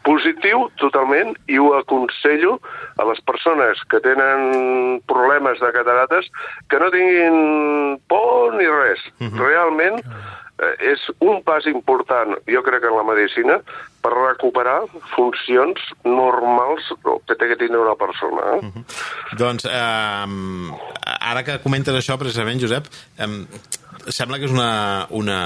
positiu 0.07 0.69
totalment 0.79 1.35
i 1.51 1.59
ho 1.59 1.73
aconsello 1.75 2.57
a 2.97 3.05
les 3.11 3.19
persones 3.27 3.83
que 3.91 3.99
tenen 3.99 5.01
problemes 5.07 5.59
de 5.59 5.71
catarates 5.75 6.31
que 6.69 6.79
no 6.79 6.89
tinguin 6.95 7.99
por 8.07 8.55
ni 8.55 8.67
res. 8.71 9.03
Realment 9.19 9.99
eh, 9.99 10.25
és 10.57 11.03
un 11.21 11.43
pas 11.45 11.65
important, 11.69 12.33
jo 12.49 12.61
crec, 12.65 12.87
en 12.89 12.97
la 12.97 13.05
medicina 13.05 13.59
per 14.01 14.13
recuperar 14.15 14.79
funcions 15.13 15.81
normals 16.05 16.87
que 17.03 17.35
té 17.35 17.49
que 17.51 17.59
tindre 17.59 17.83
una 17.83 17.97
persona. 17.99 18.57
Eh? 18.57 18.85
Doncs, 19.37 19.67
eh, 19.69 21.17
ara 21.17 21.43
que 21.45 21.59
comentes 21.63 21.97
això, 21.97 22.17
precisament, 22.17 22.61
Josep, 22.63 22.89
eh, 23.19 23.29
sembla 24.07 24.39
que 24.39 24.47
és 24.49 24.55
una, 24.55 25.05
una, 25.09 25.39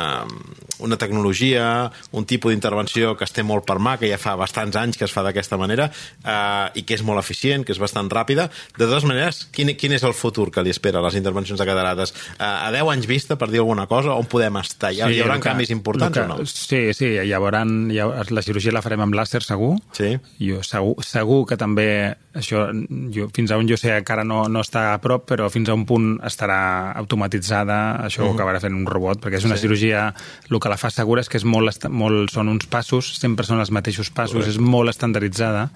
una 0.81 0.97
tecnologia, 0.97 1.91
un 2.11 2.25
tipus 2.25 2.51
d'intervenció 2.51 3.15
que 3.17 3.23
es 3.25 3.31
té 3.33 3.43
molt 3.43 3.65
per 3.65 3.77
mà, 3.79 3.97
que 3.99 4.09
ja 4.09 4.17
fa 4.21 4.35
bastants 4.35 4.75
anys 4.75 4.97
que 4.97 5.05
es 5.05 5.13
fa 5.13 5.23
d'aquesta 5.23 5.57
manera, 5.57 5.89
eh, 6.25 6.69
i 6.75 6.83
que 6.83 6.95
és 6.97 7.03
molt 7.03 7.19
eficient, 7.21 7.63
que 7.65 7.71
és 7.75 7.79
bastant 7.79 8.09
ràpida. 8.11 8.49
De 8.77 8.85
totes 8.87 9.05
maneres, 9.05 9.45
quin, 9.53 9.73
quin 9.77 9.93
és 9.93 10.03
el 10.03 10.13
futur 10.17 10.49
que 10.51 10.63
li 10.63 10.71
espera 10.73 10.99
a 10.99 11.05
les 11.05 11.15
intervencions 11.19 11.59
de 11.59 11.65
catarates? 11.65 12.13
Eh, 12.37 12.43
a 12.43 12.71
10 12.71 12.89
anys 12.91 13.07
vista, 13.07 13.37
per 13.37 13.49
dir 13.51 13.59
alguna 13.63 13.87
cosa, 13.87 14.15
on 14.17 14.25
podem 14.25 14.57
estar? 14.57 14.91
Hi, 14.91 15.01
ha, 15.01 15.09
hi 15.11 15.21
haurà 15.21 15.35
que- 15.39 15.47
canvis 15.49 15.69
importants 15.71 16.17
que, 16.17 16.23
o 16.23 16.27
no? 16.27 16.45
Sí, 16.45 16.93
sí, 16.93 17.05
hi 17.21 17.31
haurà, 17.33 17.63
hi 17.65 17.99
haurà, 17.99 18.25
la 18.29 18.41
cirurgia 18.41 18.71
la 18.73 18.81
farem 18.81 19.01
amb 19.01 19.13
làser, 19.15 19.41
segur. 19.45 19.75
Sí. 19.93 20.17
Jo 20.39 20.61
segur, 20.63 20.97
segur 21.05 21.45
que 21.47 21.57
també, 21.57 22.15
això, 22.33 22.67
jo, 23.13 23.29
fins 23.35 23.51
a 23.51 23.57
on 23.57 23.67
jo 23.69 23.77
sé 23.77 23.95
encara 23.97 24.23
no, 24.23 24.47
no 24.49 24.61
està 24.61 24.93
a 24.93 24.99
prop, 25.03 25.25
però 25.29 25.49
fins 25.51 25.69
a 25.69 25.73
un 25.77 25.85
punt 25.85 26.17
estarà 26.25 26.93
automatitzada, 27.01 28.01
això 28.05 28.25
ho 28.25 28.33
acabarà 28.33 28.59
fent 28.63 28.73
un 28.75 28.85
robot, 28.87 29.19
perquè 29.21 29.37
és 29.37 29.45
una 29.45 29.55
Sí. 29.57 29.67
cirurgia, 29.67 30.13
te 30.49 30.69
la 30.71 30.79
fa 30.79 30.89
segura 30.93 31.23
és 31.23 31.29
que 31.29 31.39
és 31.41 31.45
molt, 31.47 31.85
molt, 31.91 32.31
són 32.31 32.49
uns 32.51 32.69
passos, 32.71 33.11
sempre 33.19 33.45
són 33.47 33.59
els 33.59 33.73
mateixos 33.75 34.09
passos, 34.09 34.39
Correcte. 34.39 34.55
és 34.55 34.71
molt 34.73 34.93
estandarditzada 34.93 35.69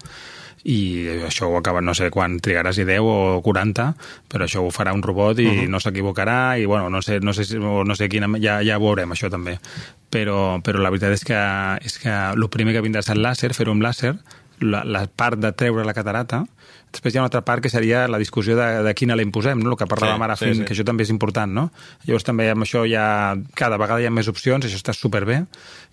i 0.66 1.06
això 1.22 1.46
ho 1.46 1.56
acaba, 1.60 1.80
no 1.84 1.94
sé 1.94 2.08
quan 2.10 2.40
trigaràs, 2.42 2.80
i 2.82 2.86
10 2.88 3.06
o 3.06 3.40
40, 3.46 3.86
però 4.32 4.46
això 4.48 4.64
ho 4.66 4.72
farà 4.74 4.94
un 4.96 5.02
robot 5.04 5.38
i 5.38 5.46
uh 5.46 5.52
-huh. 5.52 5.68
no 5.70 5.78
s'equivocarà 5.78 6.58
i, 6.58 6.66
bueno, 6.66 6.90
no 6.90 7.02
sé, 7.02 7.20
no 7.20 7.32
sé, 7.32 7.58
no 7.58 7.94
sé 7.94 8.08
quina... 8.08 8.26
Ja, 8.40 8.62
ja 8.62 8.76
ho 8.76 8.80
veurem, 8.80 9.12
això 9.12 9.30
també. 9.30 9.58
Però, 10.10 10.60
però 10.62 10.78
la 10.82 10.90
veritat 10.90 11.12
és 11.12 11.24
que, 11.24 11.38
és 11.84 11.98
que 11.98 12.10
el 12.10 12.48
primer 12.48 12.74
que 12.74 12.82
vindrà 12.82 12.98
és 12.98 13.10
el 13.10 13.22
làser, 13.22 13.54
fer-ho 13.54 13.72
amb 13.72 13.82
làser, 13.82 14.16
la, 14.60 14.82
la 14.84 15.06
part 15.06 15.38
de 15.38 15.52
treure 15.52 15.84
la 15.84 15.94
catarata, 15.94 16.46
després 16.92 17.14
hi 17.14 17.18
ha 17.18 17.22
una 17.24 17.30
altra 17.30 17.42
part 17.44 17.62
que 17.64 17.72
seria 17.72 18.06
la 18.08 18.18
discussió 18.18 18.56
de, 18.56 18.66
de 18.86 18.94
quina 18.96 19.16
la 19.18 19.24
imposem, 19.26 19.60
no? 19.62 19.74
el 19.74 19.80
que 19.80 19.88
parlàvem 19.90 20.20
sí, 20.20 20.26
ara 20.28 20.36
sí, 20.36 20.46
fins, 20.46 20.60
sí. 20.60 20.68
que 20.68 20.76
això 20.76 20.86
també 20.88 21.06
és 21.06 21.12
important, 21.12 21.52
no? 21.52 21.68
Llavors 22.06 22.26
també 22.26 22.48
amb 22.52 22.66
això 22.66 22.86
ja 22.88 23.06
cada 23.58 23.80
vegada 23.80 24.00
hi 24.04 24.08
ha 24.08 24.14
més 24.14 24.30
opcions, 24.32 24.64
això 24.64 24.80
està 24.80 24.94
superbé, 24.96 25.42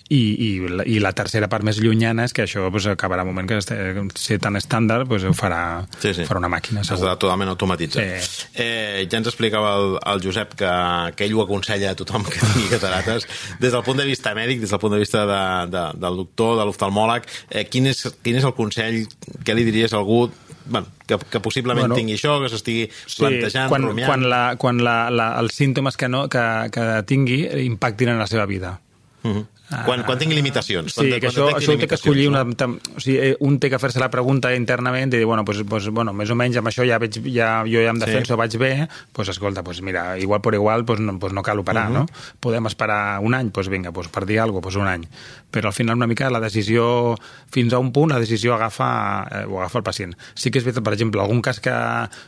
i, 0.09 0.19
i, 0.19 0.49
la, 0.67 0.83
i 0.83 0.97
la 0.99 1.13
tercera 1.15 1.47
part 1.49 1.63
més 1.63 1.79
llunyana 1.79 2.25
és 2.27 2.33
que 2.35 2.43
això 2.43 2.67
pues, 2.71 2.85
acabarà 2.91 3.23
un 3.23 3.31
moment 3.31 3.47
que 3.47 3.59
ser 3.63 4.37
tan 4.43 4.59
estàndard 4.59 5.07
pues, 5.07 5.23
ho 5.23 5.31
farà, 5.37 5.85
sí, 5.95 6.11
sí. 6.11 6.25
farà 6.27 6.41
una 6.41 6.51
màquina 6.51 6.83
segur. 6.83 6.99
Estarà 6.99 7.15
totalment 7.21 7.53
automatitzat 7.53 8.25
sí. 8.27 8.49
eh, 8.59 9.05
ja 9.07 9.21
ens 9.21 9.31
explicava 9.31 9.73
el, 9.79 9.95
el 10.13 10.23
Josep 10.25 10.57
que, 10.59 10.73
que 11.15 11.27
ell 11.27 11.37
ho 11.37 11.45
aconsella 11.45 11.93
a 11.93 11.99
tothom 11.99 12.27
que 12.27 12.41
tingui 12.43 12.67
catarates 12.75 13.27
des 13.63 13.71
del 13.71 13.85
punt 13.87 14.01
de 14.01 14.07
vista 14.09 14.35
mèdic 14.35 14.61
des 14.65 14.75
del 14.75 14.83
punt 14.83 14.97
de 14.97 15.01
vista 15.01 15.23
de, 15.29 15.41
de, 15.71 15.85
del 16.03 16.23
doctor, 16.25 16.57
de 16.59 16.67
l'oftalmòleg 16.67 17.29
eh, 17.49 17.63
quin, 17.71 17.87
és, 17.93 18.03
quin 18.21 18.41
és 18.41 18.49
el 18.49 18.55
consell 18.59 19.05
què 19.47 19.55
li 19.55 19.65
diries 19.71 19.95
a 19.95 20.01
algú 20.03 20.25
bueno, 20.65 20.87
que, 21.07 21.17
que 21.17 21.39
possiblement 21.43 21.87
bueno, 21.87 21.97
tingui 21.97 22.15
això, 22.17 22.37
que 22.43 22.49
s'estigui 22.51 22.87
sí, 22.91 23.19
plantejant, 23.19 23.69
quan, 23.71 23.87
rumiant... 23.89 24.09
Quan, 24.09 24.27
la, 24.29 24.41
quan 24.59 24.79
la, 24.83 24.97
la, 25.11 25.27
els 25.41 25.55
símptomes 25.57 25.97
que, 25.99 26.09
no, 26.11 26.25
que, 26.31 26.43
que 26.73 26.87
tingui 27.09 27.43
impactin 27.65 28.13
en 28.13 28.21
la 28.21 28.27
seva 28.27 28.45
vida. 28.49 28.79
Uh 29.23 29.31
-huh. 29.31 29.45
Quan, 29.85 30.03
quan 30.05 30.19
tingui 30.19 30.35
limitacions. 30.37 30.93
Quan, 30.93 31.07
sí, 31.07 31.19
que 31.19 31.29
això, 31.29 31.47
això 31.57 31.75
té 31.79 31.87
que 31.89 31.97
escollir 31.97 32.27
una... 32.29 32.43
O 32.43 33.01
sigui, 33.01 33.17
eh, 33.17 33.33
un 33.43 33.57
té 33.61 33.69
que 33.71 33.79
fer-se 33.81 34.01
la 34.01 34.09
pregunta 34.13 34.53
internament 34.55 35.13
i 35.13 35.19
dir, 35.19 35.25
bueno, 35.29 35.45
pues, 35.45 35.63
pues, 35.69 35.89
bueno, 35.89 36.13
més 36.15 36.31
o 36.33 36.37
menys 36.39 36.59
amb 36.59 36.69
això 36.71 36.85
ja 36.87 36.99
veig, 37.01 37.19
ja, 37.33 37.49
jo 37.67 37.83
ja 37.83 37.93
em 37.93 38.01
defenso, 38.01 38.33
sí. 38.33 38.39
vaig 38.39 38.57
bé, 38.61 38.71
pues, 39.15 39.31
escolta, 39.33 39.63
pues, 39.65 39.81
mira, 39.81 40.17
igual 40.19 40.41
per 40.41 40.55
igual 40.55 40.85
pues, 40.85 40.99
no, 40.99 41.17
pues, 41.19 41.33
no 41.33 41.43
cal 41.43 41.59
operar, 41.59 41.89
uh 41.89 41.95
-huh. 41.95 42.05
no? 42.05 42.39
Podem 42.39 42.65
esperar 42.67 43.19
un 43.21 43.33
any, 43.33 43.49
pues, 43.51 43.69
vinga, 43.69 43.91
pues, 43.91 44.07
per 44.07 44.25
dir 44.25 44.39
alguna 44.39 44.61
cosa, 44.61 44.79
pues, 44.79 44.83
un 44.83 44.87
any. 44.87 45.07
Però 45.51 45.67
al 45.67 45.73
final 45.73 45.95
una 45.95 46.07
mica 46.07 46.29
la 46.29 46.39
decisió, 46.39 47.15
fins 47.49 47.73
a 47.73 47.79
un 47.79 47.91
punt, 47.91 48.11
la 48.11 48.19
decisió 48.19 48.55
agafa, 48.55 49.27
eh, 49.31 49.45
ho 49.45 49.59
agafa 49.59 49.79
el 49.79 49.83
pacient. 49.83 50.15
Sí 50.33 50.51
que 50.51 50.59
és 50.59 50.65
veritat, 50.65 50.83
per 50.83 50.93
exemple, 50.93 51.21
algun 51.21 51.41
cas 51.41 51.59
que 51.59 51.73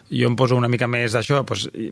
jo 0.09 0.27
em 0.27 0.35
poso 0.35 0.55
una 0.55 0.67
mica 0.67 0.87
més 0.87 1.13
d'això, 1.13 1.43
pues, 1.45 1.69
eh, 1.73 1.91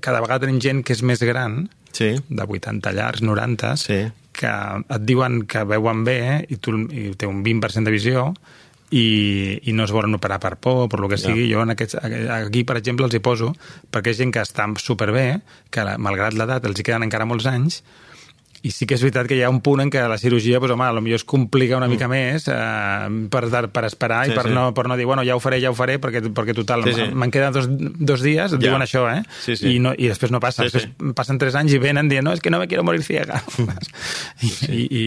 cada 0.00 0.20
vegada 0.20 0.46
tenim 0.46 0.60
gent 0.60 0.84
que 0.84 0.92
és 0.92 1.02
més 1.02 1.20
gran, 1.20 1.70
sí. 1.92 2.16
de 2.28 2.42
80 2.42 2.92
llargs, 2.92 3.22
90, 3.22 3.76
sí 3.76 4.10
que 4.40 4.50
et 4.80 5.04
diuen 5.06 5.44
que 5.50 5.66
veuen 5.68 6.02
bé 6.06 6.16
eh, 6.24 6.40
i, 6.48 6.58
tu, 6.62 6.74
i 6.88 7.12
té 7.18 7.28
un 7.28 7.44
20% 7.44 7.86
de 7.86 7.94
visió 7.94 8.30
i, 8.90 9.60
i 9.70 9.74
no 9.76 9.84
es 9.86 9.92
volen 9.94 10.16
operar 10.16 10.40
per 10.42 10.56
por, 10.58 10.88
per 10.90 11.00
lo 11.02 11.08
que 11.10 11.18
sigui. 11.20 11.46
Ja. 11.46 11.58
Jo 11.58 11.64
en 11.64 11.74
aquests, 11.76 11.98
aquí, 12.00 12.64
per 12.66 12.78
exemple, 12.80 13.06
els 13.06 13.16
hi 13.16 13.22
poso, 13.22 13.52
perquè 13.92 14.14
és 14.14 14.20
gent 14.20 14.34
que 14.34 14.42
està 14.42 14.66
superbé, 14.82 15.26
que 15.70 15.86
malgrat 16.02 16.36
l'edat 16.36 16.66
els 16.66 16.80
hi 16.80 16.86
queden 16.86 17.06
encara 17.06 17.28
molts 17.28 17.46
anys, 17.50 17.82
i 18.62 18.72
sí 18.74 18.86
que 18.88 18.96
és 18.98 19.02
veritat 19.04 19.28
que 19.30 19.38
hi 19.38 19.42
ha 19.44 19.50
un 19.52 19.60
punt 19.64 19.80
en 19.84 19.90
què 19.92 20.02
la 20.08 20.18
cirurgia, 20.20 20.60
doncs, 20.60 20.74
home, 20.74 20.88
potser 21.00 21.20
es 21.20 21.24
complica 21.24 21.78
una 21.78 21.88
mica 21.88 22.08
mm. 22.08 22.12
més 22.12 22.48
eh, 22.52 23.28
per, 23.32 23.44
per 23.72 23.84
esperar 23.88 24.24
sí, 24.26 24.34
i 24.34 24.36
per, 24.36 24.46
sí. 24.48 24.54
no, 24.56 24.66
per 24.76 24.86
no 24.90 24.98
dir, 24.98 25.06
bueno, 25.08 25.24
ja 25.24 25.36
ho 25.36 25.40
faré, 25.40 25.60
ja 25.62 25.72
ho 25.72 25.76
faré, 25.76 25.98
perquè, 26.02 26.22
perquè 26.34 26.54
total, 26.56 26.84
sí, 26.88 26.96
sí. 26.98 27.06
me'n 27.14 27.32
queden 27.32 27.54
dos, 27.56 27.68
dos 27.70 28.24
dies, 28.24 28.52
et 28.52 28.58
ja. 28.58 28.66
diuen 28.66 28.84
això, 28.84 29.06
eh? 29.10 29.22
Sí, 29.40 29.56
sí. 29.56 29.76
I, 29.76 29.80
no, 29.82 29.94
I 29.96 30.10
després 30.12 30.32
no 30.34 30.42
passa. 30.42 30.64
Sí, 30.64 30.70
després 30.70 30.88
sí. 30.88 31.14
passen 31.16 31.40
tres 31.40 31.56
anys 31.58 31.74
i 31.76 31.80
venen 31.82 32.10
dient, 32.10 32.26
no, 32.26 32.34
és 32.36 32.44
que 32.44 32.52
no 32.52 32.60
me 32.60 32.68
quiero 32.68 32.84
morir 32.84 33.04
ciega. 33.06 33.40
I, 34.40 34.48
sí. 34.48 34.68
i, 34.70 34.84
i, 34.84 35.04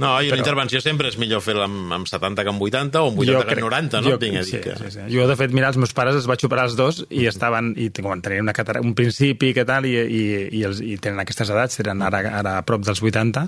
no, 0.00 0.14
i 0.22 0.30
una 0.30 0.40
intervenció 0.40 0.80
sempre 0.84 1.10
és 1.10 1.18
millor 1.20 1.42
fer-la 1.44 1.66
amb, 1.68 1.92
amb 2.00 2.10
70 2.10 2.46
que 2.46 2.54
amb 2.54 2.62
80 2.68 3.02
o 3.02 3.10
amb 3.10 3.22
80 3.22 3.46
que 3.46 3.58
amb 3.58 3.66
90, 3.66 4.02
no? 4.02 4.14
Jo, 4.14 4.20
dir 4.22 4.44
sí, 4.46 4.60
que... 4.62 4.76
sí, 4.78 4.92
sí. 4.94 5.06
Jo, 5.12 5.26
de 5.30 5.36
fet, 5.38 5.54
mira, 5.54 5.70
els 5.72 5.78
meus 5.80 5.94
pares 5.96 6.18
es 6.18 6.28
vaig 6.30 6.42
operar 6.46 6.66
els 6.70 6.76
dos 6.78 7.02
i 7.10 7.26
estaven, 7.30 7.74
i 7.78 7.90
tenien 7.94 8.46
una 8.46 8.54
catara, 8.56 8.82
un 8.84 8.94
principi 8.98 9.52
que 9.56 9.66
tal, 9.68 9.86
i, 9.88 9.96
i, 9.96 10.24
i, 10.58 10.64
els, 10.66 10.82
i 10.82 10.96
tenen 11.02 11.22
aquestes 11.22 11.50
edats, 11.52 11.78
tenen 11.80 12.02
ara, 12.06 12.22
ara 12.40 12.56
a 12.60 12.64
prop 12.76 12.86
dels 12.86 13.02
80, 13.02 13.46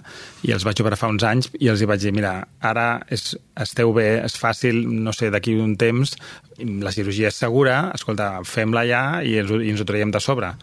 i 0.48 0.54
els 0.56 0.66
vaig 0.66 0.80
operar 0.82 0.98
fa 0.98 1.10
uns 1.12 1.24
anys 1.28 1.50
i 1.60 1.70
els 1.70 1.82
hi 1.82 1.88
vaig 1.88 2.02
dir, 2.02 2.14
mira, 2.16 2.34
ara 2.64 2.88
és, 3.14 3.30
esteu 3.60 3.92
bé, 3.96 4.08
és 4.24 4.38
fàcil, 4.40 4.80
no 5.04 5.14
sé, 5.16 5.30
d'aquí 5.34 5.54
un 5.60 5.76
temps, 5.80 6.16
la 6.58 6.94
cirurgia 6.94 7.30
és 7.30 7.38
segura, 7.38 7.92
escolta, 7.94 8.32
fem-la 8.48 8.86
ja 8.88 9.02
i 9.22 9.36
ens, 9.42 9.52
i 9.52 9.70
ens 9.74 9.84
ho 9.84 9.86
traiem 9.88 10.14
de 10.14 10.22
sobre. 10.22 10.54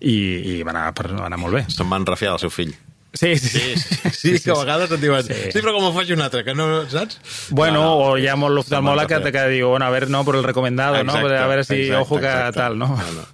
I, 0.00 0.14
i 0.54 0.60
va, 0.62 0.76
anar, 0.76 0.86
va 0.94 1.26
anar 1.26 1.40
molt 1.40 1.58
bé. 1.58 1.66
Se'n 1.72 1.90
van 1.90 2.06
refiar 2.06 2.36
el 2.36 2.44
seu 2.44 2.54
fill. 2.54 2.76
Sí, 3.12 3.36
sí, 3.36 3.48
sí, 3.48 3.76
sí, 3.76 4.10
sí, 4.12 4.38
sí, 4.38 4.40
que 4.44 4.50
a 4.52 4.58
vegades 4.60 4.92
et 4.94 5.00
diuen, 5.02 5.24
sí, 5.26 5.34
sí 5.50 5.58
però 5.58 5.72
com 5.74 5.88
ho 5.88 5.90
faig 5.94 6.12
un 6.14 6.22
altre, 6.22 6.44
que 6.46 6.54
no, 6.54 6.66
saps? 6.90 7.18
Bueno, 7.50 7.80
no, 7.80 7.86
no, 7.88 8.04
o 8.04 8.18
hi 8.20 8.28
ha 8.30 8.36
molt 8.38 8.54
l'oftalmòleg 8.54 9.10
que, 9.10 9.32
que 9.34 9.42
diu, 9.50 9.72
bueno, 9.72 9.88
a 9.88 9.90
veure, 9.90 10.06
no, 10.14 10.20
per 10.26 10.36
el 10.38 10.46
recomendado, 10.46 11.00
exacte, 11.00 11.24
no? 11.26 11.40
A 11.40 11.48
veure 11.50 11.64
si, 11.66 11.80
exacte, 11.80 12.02
ojo, 12.04 12.20
que 12.22 12.30
exacte. 12.30 12.60
tal, 12.60 12.78
no? 12.78 12.88
no, 12.94 13.08
no. 13.16 13.24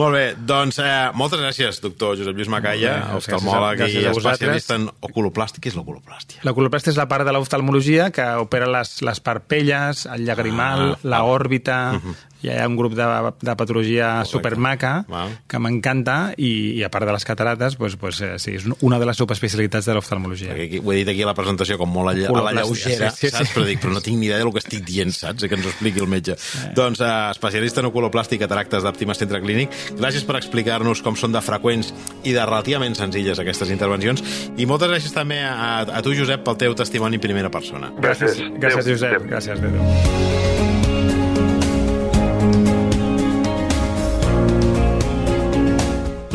Molt 0.00 0.16
bé, 0.16 0.24
doncs 0.48 0.80
eh, 0.80 0.94
moltes 1.18 1.42
gràcies, 1.44 1.82
doctor 1.84 2.16
Josep 2.16 2.38
Lluís 2.38 2.48
Macaya, 2.52 2.94
oftalmòleg 3.18 3.84
i 3.90 4.06
especialista 4.14 4.80
en 4.80 4.88
oculoplàstia. 5.10 5.60
Què 5.60 5.74
és 5.74 5.76
l'oculoplàstia? 5.76 6.40
L'oculoplàstia 6.48 6.94
és 6.94 7.00
la 7.00 7.08
part 7.10 7.28
de 7.28 7.36
l'oftalmologia 7.36 8.08
que 8.14 8.30
opera 8.40 8.70
les, 8.78 8.96
les 9.04 9.20
parpelles, 9.20 10.06
el 10.08 10.24
llagrimal, 10.24 10.94
ah, 10.94 10.98
la 11.04 11.22
òrbita, 11.28 11.82
uh 11.98 12.00
-huh 12.00 12.16
hi 12.42 12.50
ha 12.54 12.66
un 12.68 12.76
grup 12.78 12.94
de, 12.94 13.06
de 13.40 13.54
patologia 13.56 14.08
Correcte. 14.08 14.32
supermaca 14.32 14.92
wow. 15.08 15.32
que 15.48 15.58
m'encanta 15.62 16.16
i, 16.36 16.78
i 16.78 16.84
a 16.86 16.90
part 16.92 17.08
de 17.08 17.14
les 17.14 17.26
catarates 17.26 17.76
pues, 17.76 17.96
pues, 17.98 18.20
eh, 18.22 18.36
sí, 18.38 18.54
és 18.58 18.66
una 18.80 19.00
de 19.00 19.08
les 19.08 19.18
subespecialitats 19.18 19.88
de 19.88 19.96
l'oftalmologia. 19.96 20.54
Ho 20.54 20.92
he 20.92 21.00
dit 21.00 21.10
aquí 21.10 21.24
a 21.24 21.30
la 21.30 21.34
presentació 21.38 21.78
com 21.80 21.90
molt 21.92 22.12
a, 22.12 22.28
a 22.30 22.44
la 22.46 22.54
lleugera, 22.60 23.10
sí, 23.10 23.26
sí, 23.26 23.32
saps? 23.34 23.50
Sí. 23.50 23.56
Però, 23.56 23.66
dic, 23.66 23.82
però 23.82 23.94
no 23.96 24.02
tinc 24.04 24.20
ni 24.20 24.28
idea 24.30 24.38
del 24.38 24.52
que 24.54 24.62
estic 24.62 24.84
dient, 24.86 25.12
saps? 25.14 25.46
Que 25.48 25.58
ens 25.58 25.66
ho 25.66 25.72
expliqui 25.72 26.02
el 26.04 26.10
metge. 26.10 26.38
Eh. 26.38 26.70
Doncs 26.78 27.02
eh, 27.02 27.10
especialista 27.32 27.82
en 27.82 27.90
oculoplàstica 27.90 28.38
i 28.38 28.44
cataractes 28.44 28.86
d'Àptima 28.86 29.16
Centre 29.18 29.42
Clínic, 29.42 29.74
gràcies 29.98 30.26
per 30.28 30.38
explicar-nos 30.38 31.02
com 31.02 31.18
són 31.18 31.34
de 31.34 31.42
freqüents 31.42 31.90
i 32.22 32.36
de 32.36 32.44
relativament 32.44 32.94
senzilles 32.98 33.42
aquestes 33.42 33.72
intervencions 33.74 34.22
i 34.56 34.68
moltes 34.68 34.92
gràcies 34.92 35.14
també 35.16 35.42
a, 35.42 35.82
a 35.82 36.02
tu, 36.06 36.14
Josep, 36.14 36.46
pel 36.46 36.60
teu 36.60 36.78
testimoni 36.78 37.18
en 37.18 37.26
primera 37.26 37.50
persona. 37.50 37.92
Gràcies. 37.98 38.42
Gràcies, 38.58 38.94
Josep. 38.94 39.26
Gràcies, 39.26 39.58
Adéu. 39.58 40.27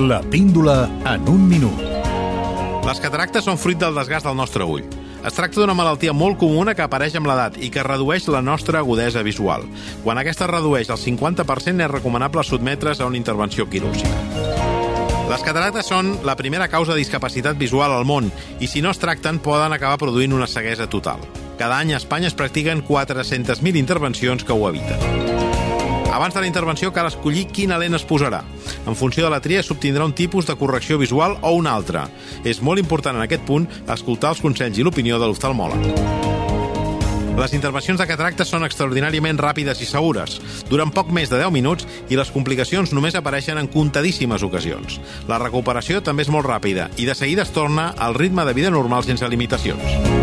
La 0.04 0.20
píndola 0.20 0.90
en 1.06 1.30
un 1.30 1.46
minut. 1.48 1.80
Les 2.84 2.98
cataractes 3.00 3.46
són 3.48 3.56
fruit 3.56 3.80
del 3.80 3.96
desgast 3.96 4.28
del 4.28 4.36
nostre 4.36 4.66
ull. 4.68 4.82
Es 5.24 5.38
tracta 5.38 5.62
d'una 5.62 5.76
malaltia 5.80 6.12
molt 6.12 6.36
comuna 6.42 6.74
que 6.76 6.84
apareix 6.84 7.16
amb 7.16 7.30
l'edat 7.30 7.56
i 7.64 7.70
que 7.72 7.86
redueix 7.88 8.28
la 8.28 8.42
nostra 8.44 8.82
agudesa 8.82 9.24
visual. 9.24 9.64
Quan 10.04 10.20
aquesta 10.20 10.50
redueix 10.52 10.92
el 10.92 11.00
50% 11.00 11.86
és 11.86 11.94
recomanable 11.94 12.44
sotmetre's 12.44 13.00
a 13.00 13.08
una 13.08 13.16
intervenció 13.22 13.70
quirúrgica. 13.72 14.12
Les 15.32 15.48
cataractes 15.48 15.88
són 15.88 16.18
la 16.28 16.36
primera 16.36 16.68
causa 16.68 16.92
de 16.92 17.00
discapacitat 17.00 17.56
visual 17.56 17.96
al 17.96 18.04
món 18.04 18.28
i 18.60 18.68
si 18.68 18.84
no 18.84 18.92
es 18.92 19.00
tracten 19.00 19.40
poden 19.40 19.72
acabar 19.72 20.02
produint 20.04 20.36
una 20.36 20.52
ceguesa 20.52 20.90
total. 20.92 21.24
Cada 21.56 21.80
any 21.80 21.96
a 21.96 22.02
Espanya 22.04 22.28
es 22.28 22.36
practiquen 22.36 22.84
400.000 22.84 23.80
intervencions 23.80 24.44
que 24.44 24.52
ho 24.52 24.68
eviten. 24.68 25.32
Abans 26.12 26.36
de 26.36 26.44
la 26.44 26.52
intervenció 26.52 26.92
cal 26.92 27.08
escollir 27.08 27.48
quina 27.56 27.80
lent 27.80 27.96
es 27.96 28.04
posarà. 28.06 28.44
En 28.86 28.96
funció 28.96 29.24
de 29.26 29.32
la 29.32 29.42
tria 29.42 29.64
s'obtindrà 29.64 30.06
un 30.06 30.16
tipus 30.18 30.48
de 30.48 30.58
correcció 30.60 30.98
visual 30.98 31.38
o 31.42 31.54
un 31.56 31.68
altre. 31.68 32.08
És 32.44 32.62
molt 32.62 32.80
important 32.82 33.16
en 33.16 33.24
aquest 33.24 33.46
punt 33.48 33.70
escoltar 33.88 34.34
els 34.34 34.44
consells 34.44 34.78
i 34.78 34.84
l'opinió 34.84 35.20
de 35.20 35.30
l'oftalmòleg. 35.30 36.24
Les 37.34 37.54
intervencions 37.58 37.98
de 37.98 38.06
cataractes 38.06 38.52
són 38.54 38.62
extraordinàriament 38.68 39.40
ràpides 39.42 39.82
i 39.82 39.88
segures. 39.90 40.38
Duren 40.70 40.94
poc 40.94 41.10
més 41.10 41.32
de 41.34 41.40
10 41.42 41.50
minuts 41.56 41.88
i 42.14 42.20
les 42.20 42.30
complicacions 42.30 42.94
només 42.94 43.18
apareixen 43.18 43.58
en 43.58 43.72
comptadíssimes 43.74 44.46
ocasions. 44.46 45.00
La 45.28 45.42
recuperació 45.42 46.04
també 46.06 46.28
és 46.28 46.34
molt 46.34 46.46
ràpida 46.46 46.92
i 47.02 47.10
de 47.10 47.18
seguida 47.18 47.48
es 47.48 47.56
torna 47.56 47.90
al 47.98 48.14
ritme 48.14 48.46
de 48.46 48.54
vida 48.54 48.70
normal 48.70 49.08
sense 49.08 49.28
limitacions. 49.28 50.23